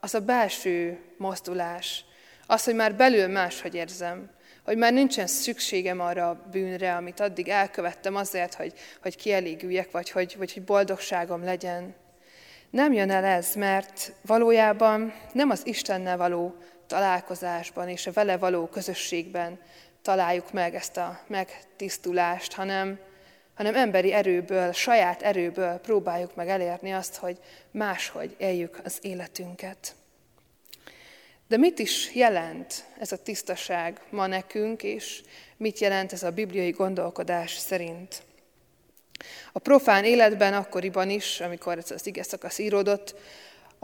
az 0.00 0.14
a 0.14 0.20
belső 0.20 1.00
mozdulás, 1.16 2.04
az, 2.46 2.64
hogy 2.64 2.74
már 2.74 2.94
belül 2.94 3.26
máshogy 3.26 3.74
érzem, 3.74 4.30
hogy 4.64 4.76
már 4.76 4.92
nincsen 4.92 5.26
szükségem 5.26 6.00
arra 6.00 6.28
a 6.28 6.42
bűnre, 6.50 6.96
amit 6.96 7.20
addig 7.20 7.48
elkövettem 7.48 8.16
azért, 8.16 8.54
hogy, 8.54 8.72
hogy 9.02 9.16
kielégüljek, 9.16 9.90
vagy 9.90 10.10
hogy, 10.10 10.34
vagy 10.38 10.52
hogy 10.52 10.62
boldogságom 10.62 11.44
legyen. 11.44 11.94
Nem 12.70 12.92
jön 12.92 13.10
el 13.10 13.24
ez, 13.24 13.54
mert 13.54 14.12
valójában 14.26 15.14
nem 15.32 15.50
az 15.50 15.66
Istennel 15.66 16.16
való 16.16 16.54
találkozásban 16.86 17.88
és 17.88 18.06
a 18.06 18.12
vele 18.12 18.36
való 18.36 18.66
közösségben 18.66 19.60
találjuk 20.02 20.52
meg 20.52 20.74
ezt 20.74 20.96
a 20.96 21.20
megtisztulást, 21.26 22.52
hanem, 22.52 22.98
hanem 23.54 23.74
emberi 23.74 24.12
erőből, 24.12 24.72
saját 24.72 25.22
erőből 25.22 25.78
próbáljuk 25.78 26.34
meg 26.34 26.48
elérni 26.48 26.92
azt, 26.92 27.16
hogy 27.16 27.38
máshogy 27.70 28.34
éljük 28.38 28.80
az 28.84 28.98
életünket. 29.00 29.94
De 31.52 31.58
mit 31.58 31.78
is 31.78 32.14
jelent 32.14 32.84
ez 32.98 33.12
a 33.12 33.22
tisztaság 33.22 34.00
ma 34.10 34.26
nekünk, 34.26 34.82
és 34.82 35.22
mit 35.56 35.78
jelent 35.78 36.12
ez 36.12 36.22
a 36.22 36.30
bibliai 36.30 36.70
gondolkodás 36.70 37.56
szerint? 37.56 38.22
A 39.52 39.58
profán 39.58 40.04
életben 40.04 40.54
akkoriban 40.54 41.10
is, 41.10 41.40
amikor 41.40 41.78
ez 41.78 41.90
az 41.90 42.06
ige 42.06 42.22
szakasz 42.22 42.58
íródott, 42.58 43.14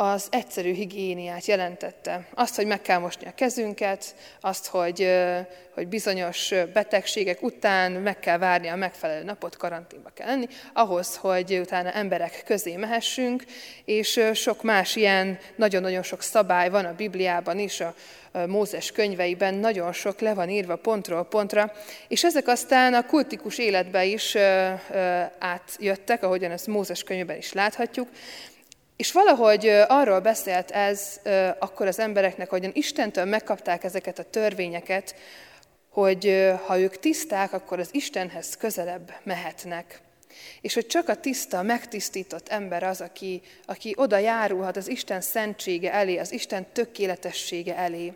az 0.01 0.27
egyszerű 0.31 0.73
higiéniát 0.73 1.47
jelentette. 1.47 2.27
Azt, 2.35 2.57
hogy 2.57 2.67
meg 2.67 2.83
kell 2.83 2.99
mosni 2.99 3.27
a 3.27 3.35
kezünket, 3.35 4.15
azt, 4.41 4.67
hogy, 4.67 5.11
hogy 5.75 5.89
bizonyos 5.89 6.55
betegségek 6.73 7.43
után 7.43 7.93
meg 7.93 8.19
kell 8.19 8.39
várni 8.39 8.69
a 8.69 8.77
megfelelő 8.77 9.25
napot, 9.25 9.57
karanténba 9.57 10.11
kell 10.15 10.27
lenni, 10.27 10.47
ahhoz, 10.73 11.17
hogy 11.17 11.59
utána 11.61 11.93
emberek 11.93 12.43
közé 12.47 12.77
mehessünk, 12.77 13.45
és 13.85 14.21
sok 14.35 14.63
más 14.63 14.97
ilyen, 14.97 15.39
nagyon-nagyon 15.57 16.03
sok 16.03 16.23
szabály 16.23 16.71
van 16.71 16.85
a 16.85 16.95
Bibliában 16.95 17.59
is, 17.59 17.81
a 17.81 17.95
Mózes 18.47 18.93
könyveiben 18.93 19.55
nagyon 19.55 19.93
sok 19.93 20.21
le 20.21 20.35
van 20.35 20.49
írva 20.49 20.77
pontról 20.77 21.25
pontra, 21.25 21.73
és 22.09 22.25
ezek 22.25 22.49
aztán 22.49 22.95
a 22.95 23.07
kultikus 23.07 23.59
életbe 23.59 24.05
is 24.05 24.37
átjöttek, 25.39 26.23
ahogyan 26.23 26.51
ezt 26.51 26.67
Mózes 26.67 27.03
könyvben 27.03 27.37
is 27.37 27.53
láthatjuk, 27.53 28.09
és 28.99 29.13
valahogy 29.13 29.67
arról 29.89 30.21
beszélt 30.21 30.71
ez 30.71 31.21
akkor 31.59 31.87
az 31.87 31.99
embereknek, 31.99 32.49
hogy 32.49 32.71
Istentől 32.73 33.25
megkapták 33.25 33.85
ezeket 33.85 34.19
a 34.19 34.31
törvényeket, 34.31 35.15
hogy 35.89 36.53
ha 36.67 36.79
ők 36.79 36.99
tiszták, 36.99 37.53
akkor 37.53 37.79
az 37.79 37.89
Istenhez 37.93 38.57
közelebb 38.57 39.13
mehetnek. 39.23 40.01
És 40.61 40.75
hogy 40.75 40.87
csak 40.87 41.09
a 41.09 41.15
tiszta, 41.15 41.63
megtisztított 41.63 42.49
ember 42.49 42.83
az, 42.83 43.01
aki, 43.01 43.41
aki 43.67 43.95
oda 43.97 44.19
járulhat 44.19 44.77
az 44.77 44.89
Isten 44.89 45.21
szentsége 45.21 45.93
elé, 45.93 46.17
az 46.17 46.33
Isten 46.33 46.67
tökéletessége 46.73 47.77
elé. 47.77 48.13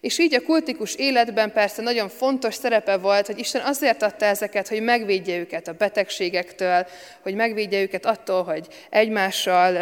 És 0.00 0.18
így 0.18 0.34
a 0.34 0.42
kultikus 0.42 0.94
életben 0.94 1.52
persze 1.52 1.82
nagyon 1.82 2.08
fontos 2.08 2.54
szerepe 2.54 2.96
volt, 2.96 3.26
hogy 3.26 3.38
Isten 3.38 3.62
azért 3.62 4.02
adta 4.02 4.24
ezeket, 4.24 4.68
hogy 4.68 4.82
megvédje 4.82 5.36
őket 5.38 5.68
a 5.68 5.72
betegségektől, 5.72 6.86
hogy 7.22 7.34
megvédje 7.34 7.80
őket 7.80 8.06
attól, 8.06 8.44
hogy 8.44 8.66
egymással 8.90 9.76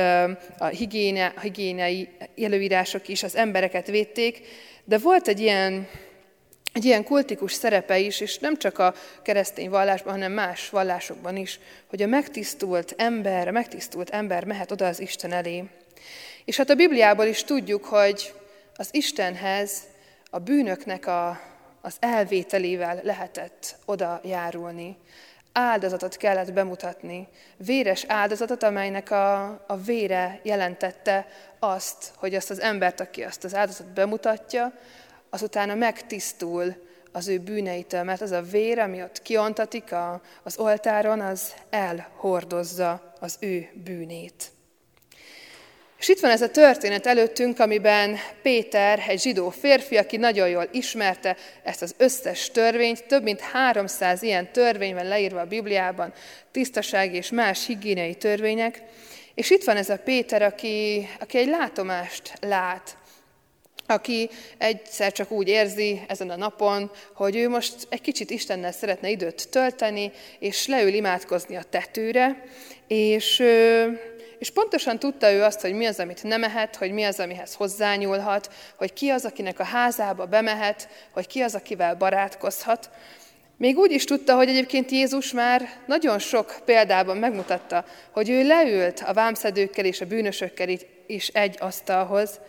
a 0.59 0.67
higiéniai 0.67 2.09
előírások 2.43 3.09
is 3.09 3.23
az 3.23 3.37
embereket 3.37 3.87
védték, 3.87 4.41
de 4.85 4.99
volt 4.99 5.29
egy 5.29 5.41
ilyen 5.41 5.89
egy 6.77 6.85
ilyen 6.85 7.05
kultikus 7.05 7.53
szerepe 7.53 7.99
is, 7.99 8.21
és 8.21 8.39
nem 8.39 8.57
csak 8.57 8.79
a 8.79 8.95
keresztény 9.23 9.71
vallásban, 9.71 10.13
hanem 10.13 10.33
más 10.33 10.71
vallásokban 10.71 11.37
is, 11.37 11.59
hogy 11.87 12.03
a 12.03 12.07
megtisztult 12.07 12.95
ember, 12.97 13.49
a 13.49 13.51
megtisztult 13.51 14.11
ember 14.11 14.45
mehet 14.45 14.71
oda 14.71 14.87
az 14.87 15.01
Isten 15.01 15.33
elé. 15.33 15.65
És 16.45 16.57
hát 16.57 16.71
a 16.71 16.75
Bibliából 16.75 17.25
is 17.25 17.45
tudjuk, 17.45 17.85
hogy 17.85 18.35
az 18.77 18.89
Istenhez 18.91 19.73
a 20.31 20.39
bűnöknek 20.39 21.07
a, 21.07 21.41
az 21.81 21.97
elvételével 21.99 23.01
lehetett 23.03 23.77
oda 23.85 24.21
járulni. 24.25 24.97
Áldozatot 25.53 26.17
kellett 26.17 26.53
bemutatni, 26.53 27.29
véres 27.57 28.05
áldozatot, 28.09 28.63
amelynek 28.63 29.11
a, 29.11 29.45
a 29.67 29.77
vére 29.85 30.41
jelentette 30.43 31.27
azt, 31.59 32.13
hogy 32.17 32.35
azt 32.35 32.51
az 32.51 32.61
embert, 32.61 33.01
aki 33.01 33.23
azt 33.23 33.45
az 33.45 33.55
áldozatot 33.55 33.93
bemutatja, 33.93 34.73
azutána 35.37 35.75
megtisztul 35.75 36.75
az 37.13 37.29
ő 37.29 37.39
bűneitől, 37.39 38.03
mert 38.03 38.21
az 38.21 38.31
a 38.31 38.43
vér, 38.43 38.79
ami 38.79 39.03
ott 39.03 39.23
kiontatik 39.23 39.95
az 40.43 40.59
oltáron, 40.59 41.21
az 41.21 41.55
elhordozza 41.71 43.13
az 43.21 43.37
ő 43.41 43.69
bűnét. 43.85 44.51
És 45.99 46.09
itt 46.09 46.21
van 46.21 46.31
ez 46.31 46.43
a 46.43 46.51
történet 46.51 47.07
előttünk, 47.07 47.59
amiben 47.59 48.17
Péter, 48.43 49.05
egy 49.09 49.21
zsidó 49.21 49.51
férfi, 49.51 49.97
aki 49.97 50.17
nagyon 50.17 50.49
jól 50.49 50.69
ismerte 50.73 51.37
ezt 51.63 51.83
az 51.83 51.95
összes 51.97 52.51
törvényt, 52.51 53.07
több 53.07 53.23
mint 53.23 53.41
300 53.41 54.23
ilyen 54.23 54.53
törvény 54.53 54.95
van 54.95 55.07
leírva 55.07 55.41
a 55.41 55.47
Bibliában, 55.47 56.13
tisztasági 56.51 57.17
és 57.17 57.31
más 57.31 57.67
higiéniai 57.67 58.15
törvények, 58.15 58.83
és 59.35 59.51
itt 59.51 59.65
van 59.65 59.77
ez 59.77 59.91
a 59.91 59.99
Péter, 59.99 60.43
aki, 60.43 61.09
aki 61.21 61.39
egy 61.39 61.49
látomást 61.49 62.33
lát, 62.41 62.97
aki 63.87 64.31
egyszer 64.59 65.13
csak 65.13 65.31
úgy 65.31 65.49
érzi 65.49 66.03
ezen 66.09 66.31
a 66.31 66.37
napon, 66.37 66.91
hogy 67.15 67.37
ő 67.37 67.49
most 67.49 67.75
egy 67.89 68.01
kicsit 68.01 68.31
Istennel 68.31 68.73
szeretne 68.73 69.11
időt 69.11 69.49
tölteni, 69.49 70.13
és 70.39 70.67
leül 70.67 70.95
imádkozni 70.95 71.57
a 71.57 71.63
tetőre, 71.63 72.45
és, 72.87 73.43
és 74.39 74.51
pontosan 74.51 74.99
tudta 74.99 75.33
ő 75.33 75.43
azt, 75.43 75.61
hogy 75.61 75.73
mi 75.73 75.87
az, 75.87 75.99
amit 75.99 76.23
nem 76.23 76.41
mehet, 76.41 76.77
hogy 76.77 76.91
mi 76.91 77.05
az, 77.05 77.21
amihez 77.21 77.55
hozzányúlhat, 77.55 78.51
hogy 78.77 78.93
ki 78.93 79.09
az, 79.09 79.25
akinek 79.25 79.59
a 79.59 79.65
házába 79.65 80.27
bemehet, 80.27 80.89
hogy 81.11 81.27
ki 81.27 81.41
az, 81.41 81.55
akivel 81.55 81.95
barátkozhat. 81.95 82.91
Még 83.59 83.77
úgy 83.77 83.91
is 83.91 84.05
tudta, 84.05 84.35
hogy 84.35 84.49
egyébként 84.49 84.91
Jézus 84.91 85.33
már 85.33 85.69
nagyon 85.87 86.19
sok 86.19 86.57
példában 86.65 87.17
megmutatta, 87.17 87.85
hogy 88.11 88.31
ő 88.31 88.47
leült 88.47 89.03
a 89.07 89.13
vámszedőkkel 89.13 89.85
és 89.85 90.01
a 90.01 90.07
bűnösökkel 90.07 90.69
is 91.07 91.29
egy 91.29 91.57
asztalhoz, 91.61 92.41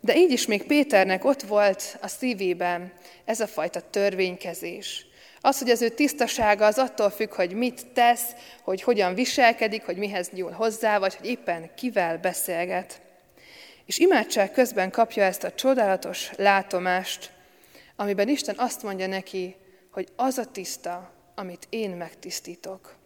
de 0.00 0.16
így 0.16 0.30
is 0.30 0.46
még 0.46 0.62
Péternek 0.62 1.24
ott 1.24 1.42
volt 1.42 1.98
a 2.00 2.08
szívében 2.08 2.92
ez 3.24 3.40
a 3.40 3.46
fajta 3.46 3.90
törvénykezés. 3.90 5.06
Az, 5.40 5.58
hogy 5.58 5.70
az 5.70 5.82
ő 5.82 5.88
tisztasága 5.88 6.66
az 6.66 6.78
attól 6.78 7.10
függ, 7.10 7.34
hogy 7.34 7.52
mit 7.52 7.86
tesz, 7.86 8.24
hogy 8.62 8.82
hogyan 8.82 9.14
viselkedik, 9.14 9.84
hogy 9.84 9.96
mihez 9.96 10.30
nyúl 10.30 10.50
hozzá, 10.50 10.98
vagy 10.98 11.14
hogy 11.14 11.28
éppen 11.28 11.74
kivel 11.74 12.18
beszélget. 12.18 13.00
És 13.86 13.98
imádság 13.98 14.52
közben 14.52 14.90
kapja 14.90 15.24
ezt 15.24 15.44
a 15.44 15.52
csodálatos 15.52 16.30
látomást, 16.36 17.30
amiben 17.96 18.28
Isten 18.28 18.54
azt 18.58 18.82
mondja 18.82 19.06
neki, 19.06 19.56
hogy 19.90 20.08
az 20.16 20.38
a 20.38 20.44
tiszta, 20.44 21.12
amit 21.34 21.66
én 21.68 21.90
megtisztítok. 21.90 22.96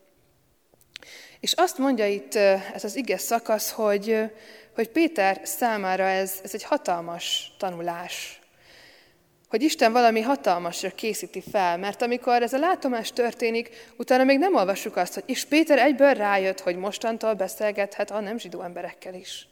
És 1.40 1.52
azt 1.52 1.78
mondja 1.78 2.06
itt 2.06 2.34
ez 2.74 2.84
az 2.84 2.96
ige 2.96 3.18
szakasz, 3.18 3.70
hogy 3.70 4.30
hogy 4.74 4.88
Péter 4.88 5.40
számára 5.42 6.04
ez, 6.04 6.40
ez 6.42 6.54
egy 6.54 6.64
hatalmas 6.64 7.52
tanulás. 7.58 8.38
Hogy 9.48 9.62
Isten 9.62 9.92
valami 9.92 10.20
hatalmasra 10.20 10.90
készíti 10.90 11.42
fel, 11.50 11.78
mert 11.78 12.02
amikor 12.02 12.42
ez 12.42 12.52
a 12.52 12.58
látomás 12.58 13.12
történik, 13.12 13.92
utána 13.96 14.24
még 14.24 14.38
nem 14.38 14.54
olvassuk 14.54 14.96
azt, 14.96 15.14
hogy 15.14 15.22
és 15.26 15.44
Péter 15.44 15.78
egyből 15.78 16.14
rájött, 16.14 16.60
hogy 16.60 16.76
mostantól 16.76 17.34
beszélgethet 17.34 18.10
a 18.10 18.20
nem 18.20 18.38
zsidó 18.38 18.62
emberekkel 18.62 19.14
is. 19.14 19.48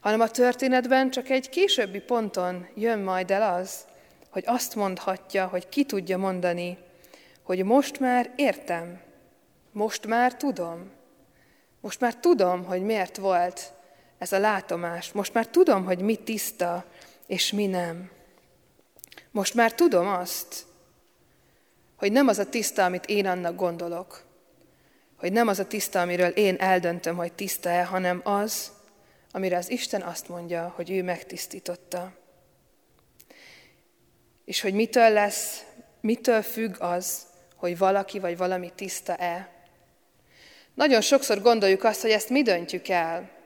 Hanem 0.00 0.20
a 0.20 0.28
történetben 0.28 1.10
csak 1.10 1.28
egy 1.28 1.48
későbbi 1.48 2.00
ponton 2.00 2.68
jön 2.74 2.98
majd 2.98 3.30
el 3.30 3.54
az, 3.54 3.84
hogy 4.30 4.42
azt 4.46 4.74
mondhatja, 4.74 5.46
hogy 5.46 5.68
ki 5.68 5.84
tudja 5.84 6.18
mondani, 6.18 6.78
hogy 7.42 7.64
most 7.64 8.00
már 8.00 8.30
értem, 8.36 9.00
most 9.72 10.06
már 10.06 10.34
tudom, 10.34 10.90
most 11.80 12.00
már 12.00 12.14
tudom, 12.14 12.64
hogy 12.64 12.82
miért 12.82 13.16
volt 13.16 13.72
ez 14.22 14.32
a 14.32 14.38
látomás. 14.38 15.12
Most 15.12 15.34
már 15.34 15.46
tudom, 15.46 15.84
hogy 15.84 16.00
mi 16.00 16.16
tiszta, 16.16 16.84
és 17.26 17.52
mi 17.52 17.66
nem. 17.66 18.10
Most 19.30 19.54
már 19.54 19.74
tudom 19.74 20.08
azt, 20.08 20.64
hogy 21.96 22.12
nem 22.12 22.28
az 22.28 22.38
a 22.38 22.48
tiszta, 22.48 22.84
amit 22.84 23.06
én 23.06 23.26
annak 23.26 23.56
gondolok, 23.56 24.24
hogy 25.16 25.32
nem 25.32 25.48
az 25.48 25.58
a 25.58 25.66
tiszta, 25.66 26.00
amiről 26.00 26.28
én 26.28 26.56
eldöntöm, 26.56 27.16
hogy 27.16 27.32
tiszta-e, 27.32 27.84
hanem 27.84 28.20
az, 28.24 28.72
amire 29.30 29.56
az 29.56 29.70
Isten 29.70 30.02
azt 30.02 30.28
mondja, 30.28 30.72
hogy 30.76 30.90
ő 30.90 31.02
megtisztította. 31.02 32.12
És 34.44 34.60
hogy 34.60 34.74
mitől 34.74 35.10
lesz, 35.10 35.64
mitől 36.00 36.42
függ 36.42 36.74
az, 36.78 37.26
hogy 37.56 37.78
valaki 37.78 38.18
vagy 38.18 38.36
valami 38.36 38.72
tiszta-e. 38.74 39.50
Nagyon 40.74 41.00
sokszor 41.00 41.40
gondoljuk 41.40 41.84
azt, 41.84 42.00
hogy 42.00 42.10
ezt 42.10 42.28
mi 42.28 42.42
döntjük 42.42 42.88
el, 42.88 43.40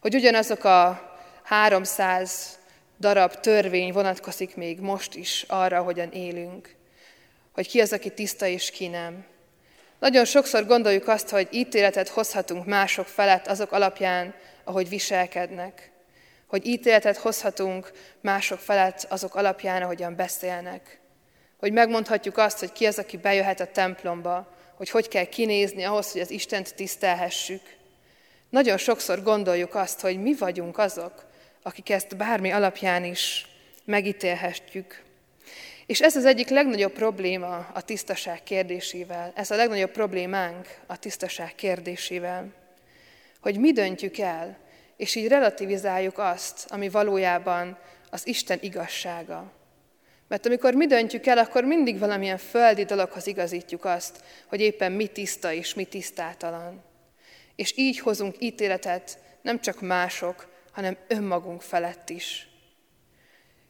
hogy 0.00 0.14
ugyanazok 0.14 0.64
a 0.64 1.10
300 1.42 2.58
darab 2.98 3.34
törvény 3.34 3.92
vonatkozik 3.92 4.56
még 4.56 4.80
most 4.80 5.14
is 5.14 5.44
arra, 5.48 5.82
hogyan 5.82 6.10
élünk, 6.10 6.74
hogy 7.52 7.68
ki 7.68 7.80
az, 7.80 7.92
aki 7.92 8.10
tiszta 8.10 8.46
és 8.46 8.70
ki 8.70 8.86
nem. 8.86 9.24
Nagyon 9.98 10.24
sokszor 10.24 10.66
gondoljuk 10.66 11.08
azt, 11.08 11.28
hogy 11.28 11.48
ítéletet 11.50 12.08
hozhatunk 12.08 12.66
mások 12.66 13.06
felett 13.06 13.46
azok 13.46 13.72
alapján, 13.72 14.34
ahogy 14.64 14.88
viselkednek. 14.88 15.90
Hogy 16.46 16.66
ítéletet 16.66 17.16
hozhatunk 17.16 17.92
mások 18.20 18.58
felett 18.58 19.06
azok 19.08 19.34
alapján, 19.34 19.82
ahogyan 19.82 20.16
beszélnek. 20.16 21.00
Hogy 21.58 21.72
megmondhatjuk 21.72 22.38
azt, 22.38 22.58
hogy 22.58 22.72
ki 22.72 22.86
az, 22.86 22.98
aki 22.98 23.16
bejöhet 23.16 23.60
a 23.60 23.66
templomba, 23.66 24.54
hogy 24.76 24.90
hogy 24.90 25.08
kell 25.08 25.24
kinézni 25.24 25.82
ahhoz, 25.84 26.12
hogy 26.12 26.20
az 26.20 26.30
Istent 26.30 26.74
tisztelhessük. 26.74 27.62
Nagyon 28.50 28.76
sokszor 28.76 29.22
gondoljuk 29.22 29.74
azt, 29.74 30.00
hogy 30.00 30.22
mi 30.22 30.34
vagyunk 30.34 30.78
azok, 30.78 31.24
akik 31.62 31.90
ezt 31.90 32.16
bármi 32.16 32.50
alapján 32.50 33.04
is 33.04 33.46
megítélhetjük. 33.84 35.02
És 35.86 36.00
ez 36.00 36.16
az 36.16 36.24
egyik 36.24 36.48
legnagyobb 36.48 36.92
probléma 36.92 37.70
a 37.74 37.82
tisztaság 37.82 38.42
kérdésével, 38.42 39.32
ez 39.34 39.50
a 39.50 39.56
legnagyobb 39.56 39.90
problémánk 39.90 40.68
a 40.86 40.98
tisztaság 40.98 41.54
kérdésével, 41.54 42.52
hogy 43.40 43.58
mi 43.58 43.72
döntjük 43.72 44.18
el, 44.18 44.58
és 44.96 45.14
így 45.14 45.28
relativizáljuk 45.28 46.18
azt, 46.18 46.66
ami 46.68 46.88
valójában 46.88 47.78
az 48.10 48.26
Isten 48.26 48.58
igazsága. 48.60 49.52
Mert 50.28 50.46
amikor 50.46 50.74
mi 50.74 50.86
döntjük 50.86 51.26
el, 51.26 51.38
akkor 51.38 51.64
mindig 51.64 51.98
valamilyen 51.98 52.38
földi 52.38 52.84
dologhoz 52.84 53.26
igazítjuk 53.26 53.84
azt, 53.84 54.20
hogy 54.46 54.60
éppen 54.60 54.92
mi 54.92 55.06
tiszta 55.06 55.52
és 55.52 55.74
mi 55.74 55.84
tisztátalan 55.84 56.88
és 57.60 57.72
így 57.76 57.98
hozunk 57.98 58.34
ítéletet 58.38 59.18
nem 59.42 59.60
csak 59.60 59.80
mások, 59.80 60.48
hanem 60.72 60.96
önmagunk 61.08 61.62
felett 61.62 62.10
is. 62.10 62.48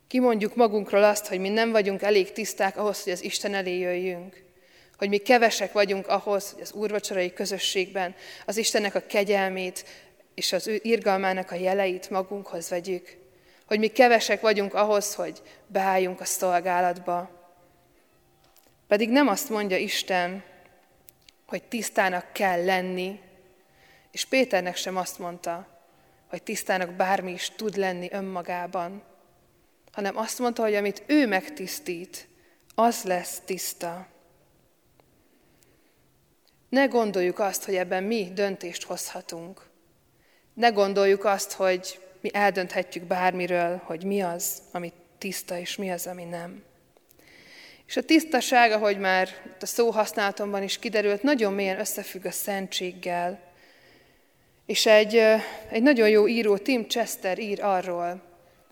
Kimondjuk 0.07 0.55
magunkról 0.57 1.05
azt, 1.05 1.27
hogy 1.27 1.39
mi 1.39 1.49
nem 1.49 1.71
vagyunk 1.71 2.03
elég 2.03 2.33
tiszták 2.33 2.77
ahhoz, 2.77 3.03
hogy 3.03 3.13
az 3.13 3.23
Isten 3.23 3.55
elé 3.55 3.79
jöjjünk. 3.79 4.45
Hogy 4.97 5.09
mi 5.09 5.17
kevesek 5.17 5.73
vagyunk 5.73 6.07
ahhoz, 6.07 6.51
hogy 6.53 6.63
az 6.63 6.73
úrvacsorai 6.73 7.33
közösségben 7.33 8.15
az 8.47 8.57
Istennek 8.57 8.95
a 8.95 9.07
kegyelmét 9.07 9.85
és 10.35 10.53
az 10.53 10.67
ő 10.67 10.81
irgalmának 10.83 11.51
a 11.51 11.55
jeleit 11.55 12.11
magunkhoz 12.11 12.69
vegyük. 12.69 13.17
Hogy 13.67 13.79
mi 13.79 13.89
kevesek 13.89 14.41
vagyunk 14.41 14.75
ahhoz, 14.75 15.15
hogy 15.15 15.43
beálljunk 15.67 16.21
a 16.21 16.25
szolgálatba. 16.25 17.31
Pedig 18.89 19.11
nem 19.11 19.29
azt 19.29 19.49
mondja 19.49 19.77
Isten, 19.77 20.43
hogy 21.47 21.63
tisztának 21.63 22.33
kell 22.33 22.65
lenni, 22.65 23.21
és 24.11 24.25
Péternek 24.25 24.77
sem 24.77 24.97
azt 24.97 25.19
mondta, 25.19 25.81
hogy 26.29 26.43
tisztának 26.43 26.93
bármi 26.93 27.33
is 27.33 27.51
tud 27.57 27.77
lenni 27.77 28.09
önmagában, 28.13 29.03
hanem 29.93 30.17
azt 30.17 30.39
mondta, 30.39 30.63
hogy 30.63 30.75
amit 30.75 31.03
ő 31.07 31.27
megtisztít, 31.27 32.29
az 32.75 33.03
lesz 33.03 33.41
tiszta. 33.45 34.07
Ne 36.69 36.85
gondoljuk 36.85 37.39
azt, 37.39 37.65
hogy 37.65 37.75
ebben 37.75 38.03
mi 38.03 38.31
döntést 38.35 38.83
hozhatunk. 38.83 39.69
Ne 40.55 40.69
gondoljuk 40.69 41.25
azt, 41.25 41.53
hogy 41.53 42.01
mi 42.21 42.31
eldönthetjük 42.33 43.05
bármiről, 43.05 43.81
hogy 43.85 44.05
mi 44.05 44.21
az, 44.21 44.63
ami 44.73 44.93
tiszta, 45.19 45.59
és 45.59 45.77
mi 45.77 45.91
az, 45.91 46.07
ami 46.07 46.25
nem. 46.25 46.63
És 47.87 47.97
a 47.97 48.03
tisztaság, 48.03 48.73
ahogy 48.73 48.99
már 48.99 49.29
a 49.61 49.67
szóhasználatomban 49.67 50.63
is 50.63 50.79
kiderült, 50.79 51.23
nagyon 51.23 51.53
mélyen 51.53 51.79
összefügg 51.79 52.25
a 52.25 52.31
szentséggel. 52.31 53.50
És 54.71 54.87
egy, 54.87 55.17
egy 55.71 55.83
nagyon 55.83 56.09
jó 56.09 56.29
író, 56.29 56.57
Tim 56.57 56.89
Chester 56.89 57.39
ír 57.39 57.63
arról, 57.63 58.23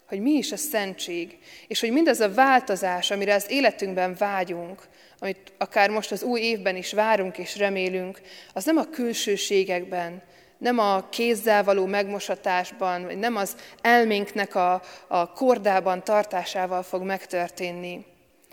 hogy 0.08 0.20
mi 0.20 0.30
is 0.30 0.52
a 0.52 0.56
szentség, 0.56 1.38
és 1.66 1.80
hogy 1.80 1.92
mindaz 1.92 2.20
a 2.20 2.34
változás, 2.34 3.10
amire 3.10 3.34
az 3.34 3.50
életünkben 3.50 4.14
vágyunk, 4.18 4.82
amit 5.18 5.52
akár 5.56 5.90
most 5.90 6.12
az 6.12 6.22
új 6.22 6.40
évben 6.40 6.76
is 6.76 6.92
várunk 6.92 7.38
és 7.38 7.56
remélünk, 7.56 8.20
az 8.52 8.64
nem 8.64 8.76
a 8.76 8.90
külsőségekben, 8.90 10.22
nem 10.58 10.78
a 10.78 11.08
kézzel 11.08 11.64
való 11.64 11.86
megmosatásban, 11.86 13.04
vagy 13.04 13.18
nem 13.18 13.36
az 13.36 13.56
elménknek 13.80 14.54
a, 14.54 14.82
a 15.06 15.32
kordában 15.32 16.04
tartásával 16.04 16.82
fog 16.82 17.02
megtörténni, 17.02 18.04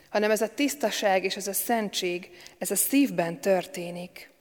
hanem 0.09 0.31
ez 0.31 0.41
a 0.41 0.53
tisztaság 0.53 1.23
és 1.23 1.35
ez 1.35 1.47
a 1.47 1.53
szentség, 1.53 2.29
ez 2.57 2.71
a 2.71 2.75
szívben 2.75 3.41
történik. 3.41 4.33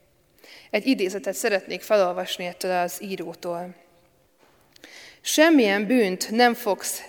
Egy 0.74 0.86
idézetet 0.86 1.34
szeretnék 1.34 1.82
felolvasni 1.82 2.44
ettől 2.44 2.70
az 2.70 3.02
írótól. 3.02 3.74
Semmilyen 5.20 5.86
bűnt 5.86 6.30
nem 6.30 6.54
fogsz 6.54 7.02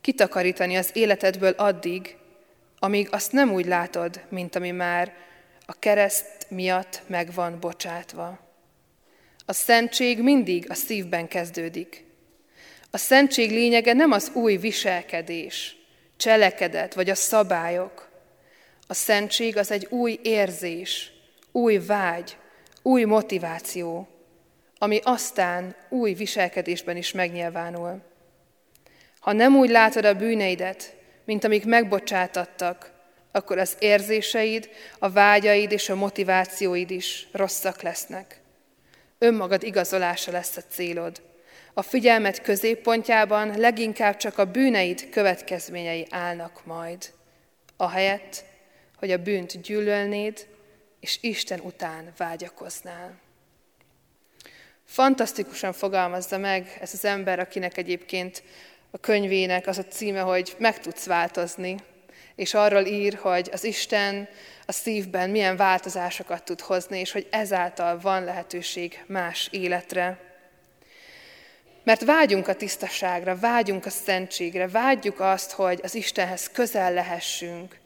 kitakarítani 0.00 0.76
az 0.76 0.90
életedből 0.92 1.52
addig, 1.56 2.16
amíg 2.78 3.08
azt 3.10 3.32
nem 3.32 3.52
úgy 3.52 3.66
látod, 3.66 4.20
mint 4.28 4.56
ami 4.56 4.70
már 4.70 5.14
a 5.66 5.78
kereszt 5.78 6.46
miatt 6.48 7.02
meg 7.06 7.34
van 7.34 7.60
bocsátva. 7.60 8.38
A 9.46 9.52
szentség 9.52 10.22
mindig 10.22 10.70
a 10.70 10.74
szívben 10.74 11.28
kezdődik. 11.28 12.04
A 12.90 12.96
szentség 12.96 13.50
lényege 13.50 13.92
nem 13.92 14.12
az 14.12 14.30
új 14.34 14.56
viselkedés, 14.56 15.76
cselekedet 16.16 16.94
vagy 16.94 17.10
a 17.10 17.14
szabályok. 17.14 18.08
A 18.86 18.94
szentség 18.94 19.56
az 19.56 19.70
egy 19.70 19.86
új 19.90 20.18
érzés, 20.22 21.12
új 21.52 21.78
vágy, 21.78 22.36
új 22.82 23.04
motiváció, 23.04 24.08
ami 24.78 25.00
aztán 25.02 25.76
új 25.88 26.12
viselkedésben 26.12 26.96
is 26.96 27.12
megnyilvánul. 27.12 28.02
Ha 29.20 29.32
nem 29.32 29.56
úgy 29.56 29.70
látod 29.70 30.04
a 30.04 30.14
bűneidet, 30.14 30.96
mint 31.24 31.44
amik 31.44 31.64
megbocsátattak, 31.64 32.90
akkor 33.32 33.58
az 33.58 33.76
érzéseid, 33.78 34.70
a 34.98 35.10
vágyaid 35.10 35.72
és 35.72 35.88
a 35.88 35.94
motivációid 35.94 36.90
is 36.90 37.28
rosszak 37.32 37.82
lesznek. 37.82 38.40
Önmagad 39.18 39.62
igazolása 39.62 40.30
lesz 40.30 40.56
a 40.56 40.62
célod. 40.68 41.22
A 41.74 41.82
figyelmet 41.82 42.42
középpontjában 42.42 43.58
leginkább 43.58 44.16
csak 44.16 44.38
a 44.38 44.44
bűneid 44.44 45.08
következményei 45.10 46.06
állnak 46.10 46.66
majd, 46.66 47.12
ahelyett, 47.76 48.44
hogy 48.96 49.10
a 49.10 49.22
bűnt 49.22 49.60
gyűlölnéd, 49.60 50.46
és 51.02 51.18
Isten 51.20 51.60
után 51.60 52.12
vágyakoznál. 52.16 53.18
Fantasztikusan 54.84 55.72
fogalmazza 55.72 56.38
meg 56.38 56.78
ez 56.80 56.92
az 56.92 57.04
ember, 57.04 57.38
akinek 57.38 57.76
egyébként 57.76 58.42
a 58.90 58.98
könyvének 58.98 59.66
az 59.66 59.78
a 59.78 59.84
címe, 59.84 60.20
hogy 60.20 60.54
meg 60.58 60.80
tudsz 60.80 61.06
változni, 61.06 61.76
és 62.34 62.54
arról 62.54 62.84
ír, 62.84 63.14
hogy 63.14 63.48
az 63.52 63.64
Isten 63.64 64.28
a 64.66 64.72
szívben 64.72 65.30
milyen 65.30 65.56
változásokat 65.56 66.44
tud 66.44 66.60
hozni, 66.60 66.98
és 66.98 67.12
hogy 67.12 67.26
ezáltal 67.30 67.98
van 68.00 68.24
lehetőség 68.24 69.04
más 69.06 69.48
életre. 69.50 70.18
Mert 71.84 72.04
vágyunk 72.04 72.48
a 72.48 72.56
tisztaságra, 72.56 73.38
vágyunk 73.38 73.86
a 73.86 73.90
szentségre, 73.90 74.68
vágyjuk 74.68 75.20
azt, 75.20 75.50
hogy 75.50 75.80
az 75.82 75.94
Istenhez 75.94 76.50
közel 76.50 76.92
lehessünk, 76.92 77.80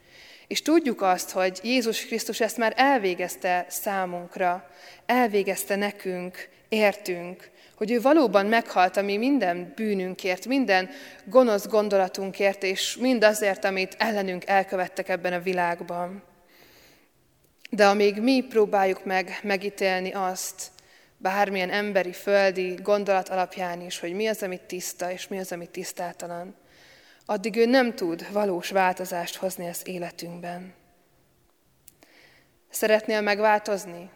és 0.48 0.62
tudjuk 0.62 1.02
azt, 1.02 1.30
hogy 1.30 1.61
Jézus 1.62 2.06
Krisztus 2.06 2.40
ezt 2.40 2.56
már 2.56 2.72
elvégezte 2.76 3.66
számunkra, 3.68 4.70
elvégezte 5.06 5.76
nekünk, 5.76 6.48
értünk, 6.68 7.50
hogy 7.76 7.90
ő 7.90 8.00
valóban 8.00 8.46
meghalt 8.46 8.96
a 8.96 9.02
mi 9.02 9.16
minden 9.16 9.72
bűnünkért, 9.74 10.46
minden 10.46 10.88
gonosz 11.24 11.66
gondolatunkért, 11.66 12.62
és 12.62 12.96
mindazért, 12.96 13.64
amit 13.64 13.94
ellenünk 13.98 14.46
elkövettek 14.46 15.09
ebben 15.09 15.32
a 15.32 15.40
világban. 15.40 16.22
De 17.70 17.87
amíg 17.87 18.20
mi 18.20 18.40
próbáljuk 18.48 19.04
meg 19.04 19.38
megítélni 19.42 20.12
azt, 20.12 20.70
bármilyen 21.16 21.70
emberi, 21.70 22.12
földi 22.12 22.74
gondolat 22.82 23.28
alapján 23.28 23.80
is, 23.80 23.98
hogy 23.98 24.12
mi 24.12 24.26
az, 24.26 24.42
ami 24.42 24.61
tiszta, 24.66 25.11
és 25.11 25.28
mi 25.28 25.38
az, 25.38 25.52
ami 25.52 25.66
tisztátalan, 25.66 26.54
addig 27.27 27.57
ő 27.57 27.67
nem 27.67 27.95
tud 27.95 28.33
valós 28.33 28.71
változást 28.71 29.37
hozni 29.37 29.69
az 29.69 29.81
életünkben. 29.85 30.75
Szeretnél 32.71 33.21
megváltozni? 33.21 34.11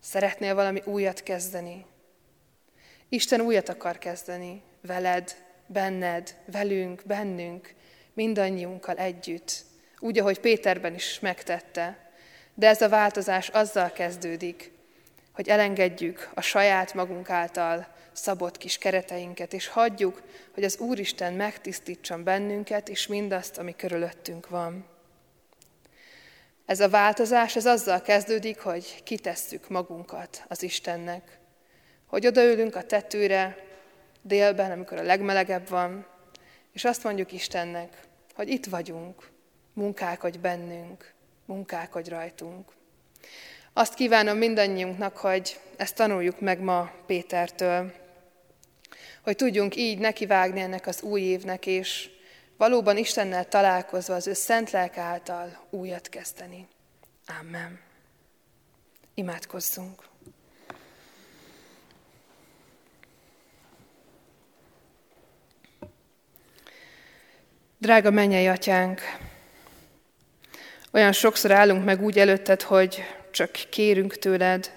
Szeretnél 0.00 0.54
valami 0.54 0.82
újat 0.84 1.22
kezdeni? 1.22 1.86
Isten 3.08 3.40
újat 3.40 3.68
akar 3.68 3.98
kezdeni 3.98 4.62
veled, 4.80 5.36
benned, 5.66 6.36
velünk, 6.46 7.02
bennünk, 7.06 7.74
mindannyiunkkal 8.12 8.96
együtt, 8.96 9.64
úgy, 9.98 10.18
ahogy 10.18 10.40
Péterben 10.40 10.94
is 10.94 11.20
megtette. 11.20 12.10
De 12.54 12.68
ez 12.68 12.82
a 12.82 12.88
változás 12.88 13.48
azzal 13.48 13.92
kezdődik, 13.92 14.72
hogy 15.32 15.48
elengedjük 15.48 16.30
a 16.34 16.40
saját 16.40 16.94
magunk 16.94 17.30
által 17.30 17.86
szabott 18.12 18.58
kis 18.58 18.78
kereteinket, 18.78 19.52
és 19.52 19.66
hagyjuk, 19.66 20.22
hogy 20.54 20.64
az 20.64 20.78
Úristen 20.78 21.32
megtisztítson 21.32 22.24
bennünket, 22.24 22.88
és 22.88 23.06
mindazt, 23.06 23.58
ami 23.58 23.76
körülöttünk 23.76 24.48
van. 24.48 24.86
Ez 26.66 26.80
a 26.80 26.88
változás, 26.88 27.56
ez 27.56 27.66
azzal 27.66 28.02
kezdődik, 28.02 28.58
hogy 28.58 29.02
kitesszük 29.02 29.68
magunkat 29.68 30.44
az 30.48 30.62
Istennek. 30.62 31.38
Hogy 32.06 32.26
odaülünk 32.26 32.76
a 32.76 32.82
tetőre 32.82 33.56
délben, 34.22 34.70
amikor 34.70 34.98
a 34.98 35.02
legmelegebb 35.02 35.68
van, 35.68 36.06
és 36.72 36.84
azt 36.84 37.04
mondjuk 37.04 37.32
Istennek, 37.32 38.00
hogy 38.34 38.48
itt 38.48 38.66
vagyunk, 38.66 39.30
munkálkodj 39.72 40.38
bennünk, 40.38 41.12
munkálkodj 41.44 42.08
rajtunk. 42.08 42.72
Azt 43.74 43.94
kívánom 43.94 44.36
mindannyiunknak, 44.36 45.16
hogy 45.16 45.60
ezt 45.76 45.94
tanuljuk 45.94 46.40
meg 46.40 46.60
ma 46.60 46.90
Pétertől, 47.06 47.92
hogy 49.22 49.36
tudjunk 49.36 49.76
így 49.76 49.98
nekivágni 49.98 50.60
ennek 50.60 50.86
az 50.86 51.02
új 51.02 51.20
évnek, 51.20 51.66
és 51.66 52.10
valóban 52.56 52.96
Istennel 52.96 53.48
találkozva 53.48 54.14
az 54.14 54.26
ő 54.26 54.32
szent 54.32 54.70
lelk 54.70 54.96
által 54.96 55.66
újat 55.70 56.08
kezdeni. 56.08 56.68
Amen. 57.40 57.80
Imádkozzunk. 59.14 60.02
Drága 67.78 68.10
mennyei 68.10 68.46
atyánk, 68.46 69.00
olyan 70.92 71.12
sokszor 71.12 71.50
állunk 71.50 71.84
meg 71.84 72.02
úgy 72.02 72.18
előtted, 72.18 72.62
hogy 72.62 73.02
csak 73.32 73.50
kérünk 73.70 74.18
tőled, 74.18 74.72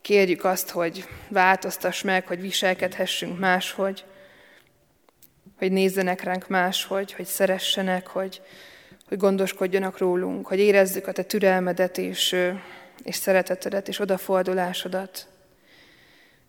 kérjük 0.00 0.44
azt, 0.44 0.70
hogy 0.70 1.08
változtass 1.28 2.02
meg, 2.02 2.26
hogy 2.26 2.40
viselkedhessünk 2.40 3.38
máshogy, 3.38 4.04
hogy 5.58 5.72
nézzenek 5.72 6.22
ránk 6.22 6.48
máshogy, 6.48 7.12
hogy 7.12 7.24
szeressenek, 7.24 8.06
hogy, 8.06 8.42
hogy 9.08 9.18
gondoskodjanak 9.18 9.98
rólunk, 9.98 10.46
hogy 10.46 10.58
érezzük 10.58 11.06
a 11.06 11.12
te 11.12 11.22
türelmedet 11.22 11.98
és, 11.98 12.36
és 13.04 13.16
szeretetedet 13.16 13.88
és 13.88 13.98
odafordulásodat. 13.98 15.26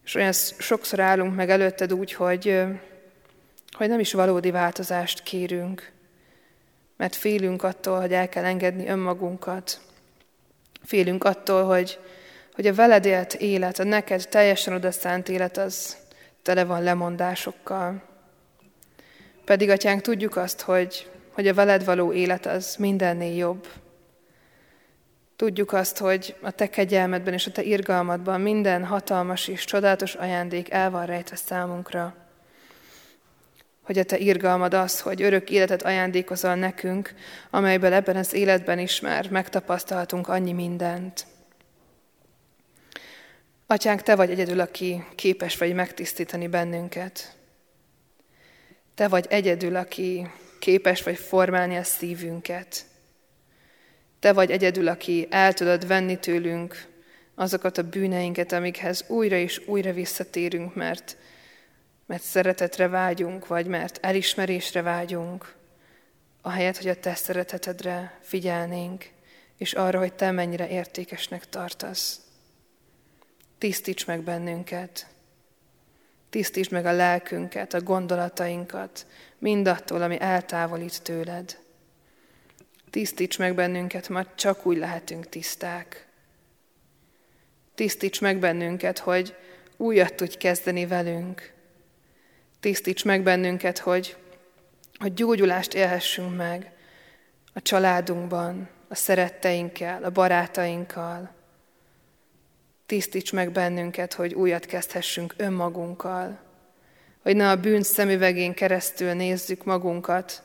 És 0.04 0.16
olyan 0.16 0.34
sokszor 0.58 1.00
állunk 1.00 1.36
meg 1.36 1.50
előtted 1.50 1.94
úgy, 1.94 2.14
hogy, 2.14 2.64
hogy 3.72 3.90
nem 3.90 4.00
is 4.00 4.14
valódi 4.14 4.52
változást 4.52 5.24
kérünk, 5.24 5.92
mert 6.98 7.16
félünk 7.16 7.64
attól, 7.64 8.00
hogy 8.00 8.14
el 8.14 8.30
kell 8.30 8.46
engedni 8.46 8.88
önmagunkat. 8.88 9.82
Félünk 10.88 11.24
attól, 11.24 11.64
hogy, 11.64 12.00
hogy 12.54 12.68
a 12.68 12.74
veled 12.74 13.06
élt 13.06 13.34
élet, 13.34 13.80
a 13.80 13.84
neked 13.84 14.28
teljesen 14.30 14.74
odaszánt 14.74 15.30
élet, 15.30 15.58
az 15.58 15.98
tele 16.42 16.66
van 16.66 16.84
lemondásokkal. 16.84 18.04
Pedig, 19.46 19.70
atyánk, 19.70 20.02
tudjuk 20.02 20.36
azt, 20.36 20.62
hogy, 20.62 21.10
hogy 21.32 21.48
a 21.48 21.54
veled 21.54 21.86
való 21.86 22.14
élet 22.14 22.46
az 22.46 22.76
mindennél 22.76 23.36
jobb. 23.36 23.68
Tudjuk 25.36 25.74
azt, 25.74 25.98
hogy 25.98 26.36
a 26.42 26.52
te 26.52 26.70
kegyelmedben 26.70 27.34
és 27.34 27.48
a 27.48 27.52
te 27.52 27.64
irgalmadban 27.64 28.42
minden 28.42 28.86
hatalmas 28.86 29.48
és 29.48 29.66
csodálatos 29.66 30.16
ajándék 30.16 30.72
el 30.72 30.92
van 30.92 31.06
rejtve 31.06 31.36
számunkra. 31.36 32.27
Hogy 33.88 33.98
a 33.98 34.04
te 34.04 34.18
irgalmad 34.18 34.74
az, 34.74 35.02
hogy 35.02 35.22
örök 35.22 35.50
életet 35.50 35.82
ajándékozol 35.82 36.56
nekünk, 36.56 37.14
amelyből 37.50 37.94
ebben 37.94 38.16
az 38.16 38.34
életben 38.34 38.80
is 38.80 39.00
már 39.00 39.30
megtapasztalhatunk 39.30 40.28
annyi 40.28 40.52
mindent. 40.52 41.26
Atyánk, 43.68 44.02
Te 44.02 44.16
vagy 44.16 44.30
egyedül, 44.32 44.60
aki 44.60 45.04
képes 45.16 45.58
vagy 45.58 45.74
megtisztítani 45.74 46.48
bennünket. 46.48 47.36
Te 48.96 49.08
vagy 49.08 49.26
egyedül, 49.30 49.76
aki 49.76 50.28
képes 50.60 51.04
vagy 51.04 51.18
formálni 51.18 51.76
a 51.76 51.84
szívünket. 51.84 52.86
Te 54.20 54.34
vagy 54.34 54.52
egyedül, 54.52 54.88
aki 54.88 55.28
el 55.30 55.54
tudod 55.54 55.88
venni 55.88 56.20
tőlünk 56.20 56.86
azokat 57.36 57.78
a 57.78 57.90
bűneinket, 57.90 58.52
amikhez 58.52 59.06
újra 59.08 59.36
és 59.36 59.62
újra 59.66 59.94
visszatérünk, 59.94 60.76
mert, 60.76 61.18
mert 62.08 62.24
szeretetre 62.24 62.88
vágyunk, 62.88 63.48
vagy 63.48 63.66
mert 63.66 63.98
elismerésre 64.02 64.82
vágyunk, 64.82 65.56
ahelyett, 66.42 66.78
hogy 66.78 66.88
a 66.88 67.00
Te 67.00 67.16
szeretetedre 67.16 68.20
figyelnénk, 68.22 69.10
és 69.58 69.74
arra, 69.74 70.00
hogy 70.00 70.14
Te 70.14 70.32
mennyire 70.32 70.70
értékesnek 70.70 71.50
tartasz. 71.50 72.22
Tisztíts 73.58 74.06
meg 74.06 74.22
bennünket, 74.22 75.08
tisztíts 76.30 76.70
meg 76.70 76.86
a 76.86 76.92
lelkünket, 76.92 77.74
a 77.74 77.82
gondolatainkat, 77.82 79.06
mindattól, 79.38 80.02
ami 80.02 80.20
eltávolít 80.20 81.04
tőled. 81.04 81.58
Tisztíts 82.90 83.38
meg 83.38 83.56
bennünket, 83.56 84.10
mert 84.10 84.36
csak 84.36 84.66
úgy 84.66 84.78
lehetünk 84.78 85.30
tiszták. 85.30 86.08
Tisztíts 87.76 88.22
meg 88.22 88.40
bennünket, 88.40 89.00
hogy 89.00 89.36
újat 89.78 90.14
tudj 90.14 90.38
kezdeni 90.38 90.86
velünk. 90.86 91.56
Tisztíts 92.60 93.06
meg 93.06 93.24
bennünket, 93.24 93.78
hogy, 93.78 94.16
hogy 95.00 95.14
gyógyulást 95.14 95.74
élhessünk 95.74 96.36
meg 96.36 96.72
a 97.54 97.62
családunkban, 97.62 98.70
a 98.88 98.96
szeretteinkkel, 98.96 100.04
a 100.04 100.10
barátainkkal. 100.10 101.36
Tisztíts 102.86 103.34
meg 103.34 103.52
bennünket, 103.52 104.14
hogy 104.14 104.34
újat 104.34 104.66
kezdhessünk 104.66 105.34
önmagunkkal, 105.38 106.40
hogy 107.22 107.36
ne 107.36 107.50
a 107.50 107.60
bűn 107.60 107.84
szemüvegén 107.84 108.54
keresztül 108.54 109.14
nézzük 109.14 109.64
magunkat, 109.64 110.44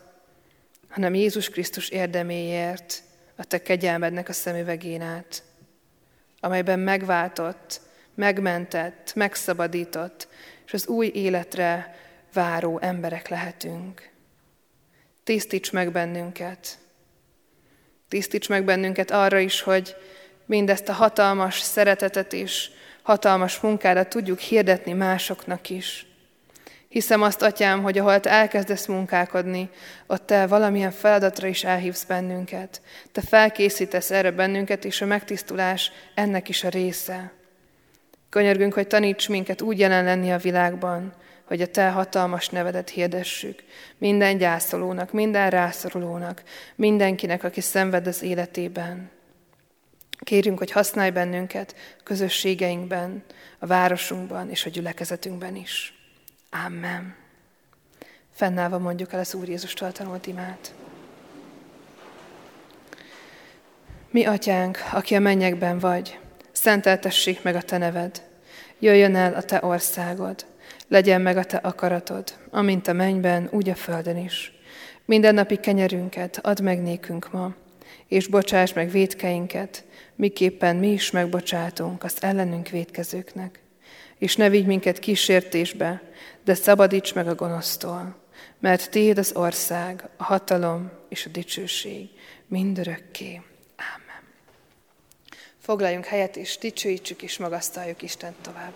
hanem 0.88 1.14
Jézus 1.14 1.48
Krisztus 1.48 1.88
érdeméért, 1.88 3.02
a 3.36 3.44
te 3.44 3.62
kegyelmednek 3.62 4.28
a 4.28 4.32
szemüvegén 4.32 5.00
át, 5.00 5.42
amelyben 6.40 6.78
megváltott, 6.78 7.80
megmentett, 8.14 9.12
megszabadított, 9.14 10.28
és 10.66 10.72
az 10.72 10.86
új 10.86 11.10
életre 11.14 11.96
váró 12.32 12.78
emberek 12.80 13.28
lehetünk. 13.28 14.10
Tisztíts 15.24 15.72
meg 15.72 15.92
bennünket. 15.92 16.78
Tisztíts 18.08 18.48
meg 18.48 18.64
bennünket 18.64 19.10
arra 19.10 19.38
is, 19.38 19.60
hogy 19.60 19.96
mindezt 20.46 20.88
a 20.88 20.92
hatalmas 20.92 21.60
szeretetet 21.60 22.32
és 22.32 22.70
hatalmas 23.02 23.60
munkádat 23.60 24.08
tudjuk 24.08 24.38
hirdetni 24.38 24.92
másoknak 24.92 25.70
is. 25.70 26.06
Hiszem 26.88 27.22
azt, 27.22 27.42
Atyám, 27.42 27.82
hogy 27.82 27.98
ahol 27.98 28.20
Te 28.20 28.30
elkezdesz 28.30 28.86
munkálkodni, 28.86 29.70
ott 30.06 30.26
Te 30.26 30.46
valamilyen 30.46 30.90
feladatra 30.90 31.46
is 31.46 31.64
elhívsz 31.64 32.04
bennünket. 32.04 32.80
Te 33.12 33.20
felkészítesz 33.20 34.10
erre 34.10 34.30
bennünket, 34.30 34.84
és 34.84 35.00
a 35.00 35.06
megtisztulás 35.06 35.92
ennek 36.14 36.48
is 36.48 36.64
a 36.64 36.68
része. 36.68 37.32
Könyörgünk, 38.28 38.74
hogy 38.74 38.86
taníts 38.86 39.28
minket 39.28 39.60
úgy 39.60 39.78
jelen 39.78 40.04
lenni 40.04 40.32
a 40.32 40.38
világban, 40.38 41.12
hogy 41.52 41.60
a 41.60 41.66
Te 41.66 41.90
hatalmas 41.90 42.48
nevedet 42.48 42.90
hirdessük. 42.90 43.62
Minden 43.98 44.36
gyászolónak, 44.36 45.12
minden 45.12 45.50
rászorulónak, 45.50 46.42
mindenkinek, 46.74 47.44
aki 47.44 47.60
szenved 47.60 48.06
az 48.06 48.22
életében. 48.22 49.10
Kérünk, 50.18 50.58
hogy 50.58 50.70
használj 50.70 51.10
bennünket 51.10 51.74
közösségeinkben, 52.04 53.24
a 53.58 53.66
városunkban 53.66 54.50
és 54.50 54.66
a 54.66 54.70
gyülekezetünkben 54.70 55.56
is. 55.56 55.94
Amen. 56.66 57.14
Fennállva 58.34 58.78
mondjuk 58.78 59.12
el 59.12 59.20
az 59.20 59.34
Úr 59.34 59.48
Jézustól 59.48 59.92
tanult 59.92 60.26
imát. 60.26 60.74
Mi, 64.10 64.24
atyánk, 64.24 64.78
aki 64.92 65.14
a 65.14 65.20
mennyekben 65.20 65.78
vagy, 65.78 66.18
szenteltessék 66.52 67.42
meg 67.42 67.54
a 67.54 67.62
te 67.62 67.78
neved. 67.78 68.22
Jöjjön 68.78 69.16
el 69.16 69.34
a 69.34 69.42
te 69.42 69.58
országod. 69.62 70.50
Legyen 70.92 71.20
meg 71.20 71.36
a 71.36 71.44
te 71.44 71.56
akaratod, 71.56 72.38
amint 72.50 72.88
a 72.88 72.92
mennyben, 72.92 73.48
úgy 73.50 73.68
a 73.68 73.74
földön 73.74 74.16
is. 74.16 74.52
Minden 75.04 75.34
napi 75.34 75.56
kenyerünket 75.56 76.38
add 76.42 76.62
meg 76.62 76.82
nékünk 76.82 77.32
ma, 77.32 77.54
és 78.08 78.26
bocsáss 78.26 78.72
meg 78.72 78.90
védkeinket, 78.90 79.84
miképpen 80.14 80.76
mi 80.76 80.88
is 80.88 81.10
megbocsátunk 81.10 82.04
azt 82.04 82.24
ellenünk 82.24 82.68
védkezőknek. 82.68 83.60
És 84.18 84.36
ne 84.36 84.48
vigy 84.48 84.66
minket 84.66 84.98
kísértésbe, 84.98 86.02
de 86.44 86.54
szabadíts 86.54 87.14
meg 87.14 87.28
a 87.28 87.34
gonosztól, 87.34 88.16
mert 88.58 88.90
Téd 88.90 89.18
az 89.18 89.32
ország, 89.34 90.08
a 90.16 90.24
hatalom 90.24 90.90
és 91.08 91.26
a 91.26 91.30
dicsőség 91.30 92.08
mindörökké. 92.46 93.40
Ámen. 93.76 94.22
Foglaljunk 95.58 96.04
helyet, 96.04 96.36
és 96.36 96.58
dicsőítsük 96.58 97.22
és 97.22 97.38
magasztaljuk 97.38 98.02
Isten 98.02 98.34
tovább. 98.40 98.72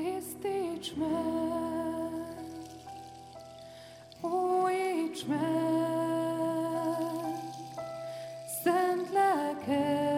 Tisztíts 0.00 0.94
meg, 0.94 2.36
újíts 4.20 5.24
meg, 5.26 5.40
szent 8.62 9.12
lelked, 9.12 10.09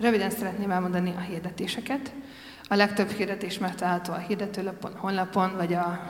Röviden 0.00 0.30
szeretném 0.30 0.70
elmondani 0.70 1.14
a 1.16 1.20
hirdetéseket. 1.20 2.12
A 2.68 2.74
legtöbb 2.74 3.08
hirdetés 3.08 3.58
megtalálható 3.58 4.12
a 4.12 4.24
hirdetőlapon, 4.28 4.92
honlapon, 4.96 5.52
vagy 5.56 5.74
a 5.74 6.00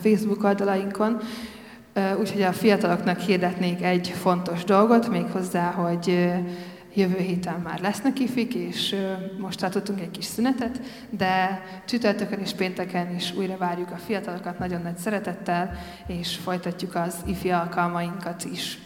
Facebook 0.00 0.44
oldalainkon. 0.44 1.20
Úgyhogy 2.18 2.42
a 2.42 2.52
fiataloknak 2.52 3.18
hirdetnék 3.18 3.82
egy 3.82 4.08
fontos 4.08 4.64
dolgot, 4.64 5.08
méghozzá, 5.08 5.70
hogy 5.70 6.32
jövő 6.94 7.18
héten 7.18 7.60
már 7.60 7.80
lesznek 7.80 8.18
ifik, 8.18 8.54
és 8.54 8.96
most 9.38 9.58
tartottunk 9.58 10.00
egy 10.00 10.10
kis 10.10 10.24
szünetet, 10.24 10.80
de 11.10 11.62
csütörtökön 11.86 12.38
és 12.38 12.52
pénteken 12.52 13.14
is 13.14 13.34
újra 13.34 13.56
várjuk 13.56 13.90
a 13.90 13.96
fiatalokat 13.96 14.58
nagyon 14.58 14.82
nagy 14.82 14.96
szeretettel, 14.96 15.78
és 16.06 16.36
folytatjuk 16.36 16.94
az 16.94 17.16
ifi 17.26 17.50
alkalmainkat 17.50 18.44
is. 18.44 18.78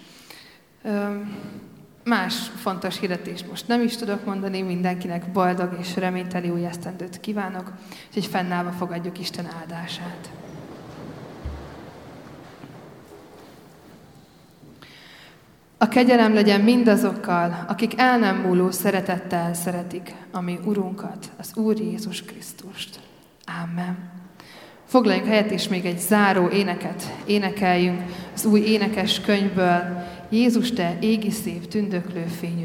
Más 2.08 2.34
fontos 2.56 2.98
hirdetést 2.98 3.48
most 3.48 3.68
nem 3.68 3.82
is 3.82 3.96
tudok 3.96 4.24
mondani, 4.24 4.62
mindenkinek 4.62 5.32
boldog 5.32 5.76
és 5.80 5.96
reményteli 5.96 6.48
új 6.48 6.64
esztendőt 6.64 7.20
kívánok, 7.20 7.72
úgyhogy 8.06 8.26
fennállva 8.26 8.70
fogadjuk 8.70 9.18
Isten 9.18 9.48
áldását. 9.60 10.30
A 15.78 15.88
kegyelem 15.88 16.34
legyen 16.34 16.60
mindazokkal, 16.60 17.64
akik 17.68 18.00
el 18.00 18.18
nem 18.18 18.36
múló 18.36 18.70
szeretettel 18.70 19.54
szeretik, 19.54 20.14
ami 20.32 20.58
Urunkat, 20.64 21.30
az 21.38 21.56
Úr 21.56 21.80
Jézus 21.80 22.22
Krisztust. 22.22 23.00
Amen. 23.62 24.10
Foglaljunk 24.84 25.26
helyet, 25.26 25.50
és 25.50 25.68
még 25.68 25.84
egy 25.84 25.98
záró 25.98 26.48
éneket 26.48 27.02
énekeljünk 27.26 28.02
az 28.34 28.44
új 28.44 28.60
énekes 28.60 29.20
könyvből, 29.20 30.06
Jézus, 30.30 30.70
te 30.70 30.98
égi 31.00 31.30
szép, 31.30 31.68
tündöklő 31.68 32.24
fényű 32.26 32.64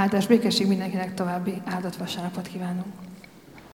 Áldás 0.00 0.26
békesség 0.26 0.66
mindenkinek 0.66 1.14
további 1.14 1.62
áldott 1.64 1.96
vasárnapot 1.96 2.46
kívánunk. 2.46 2.89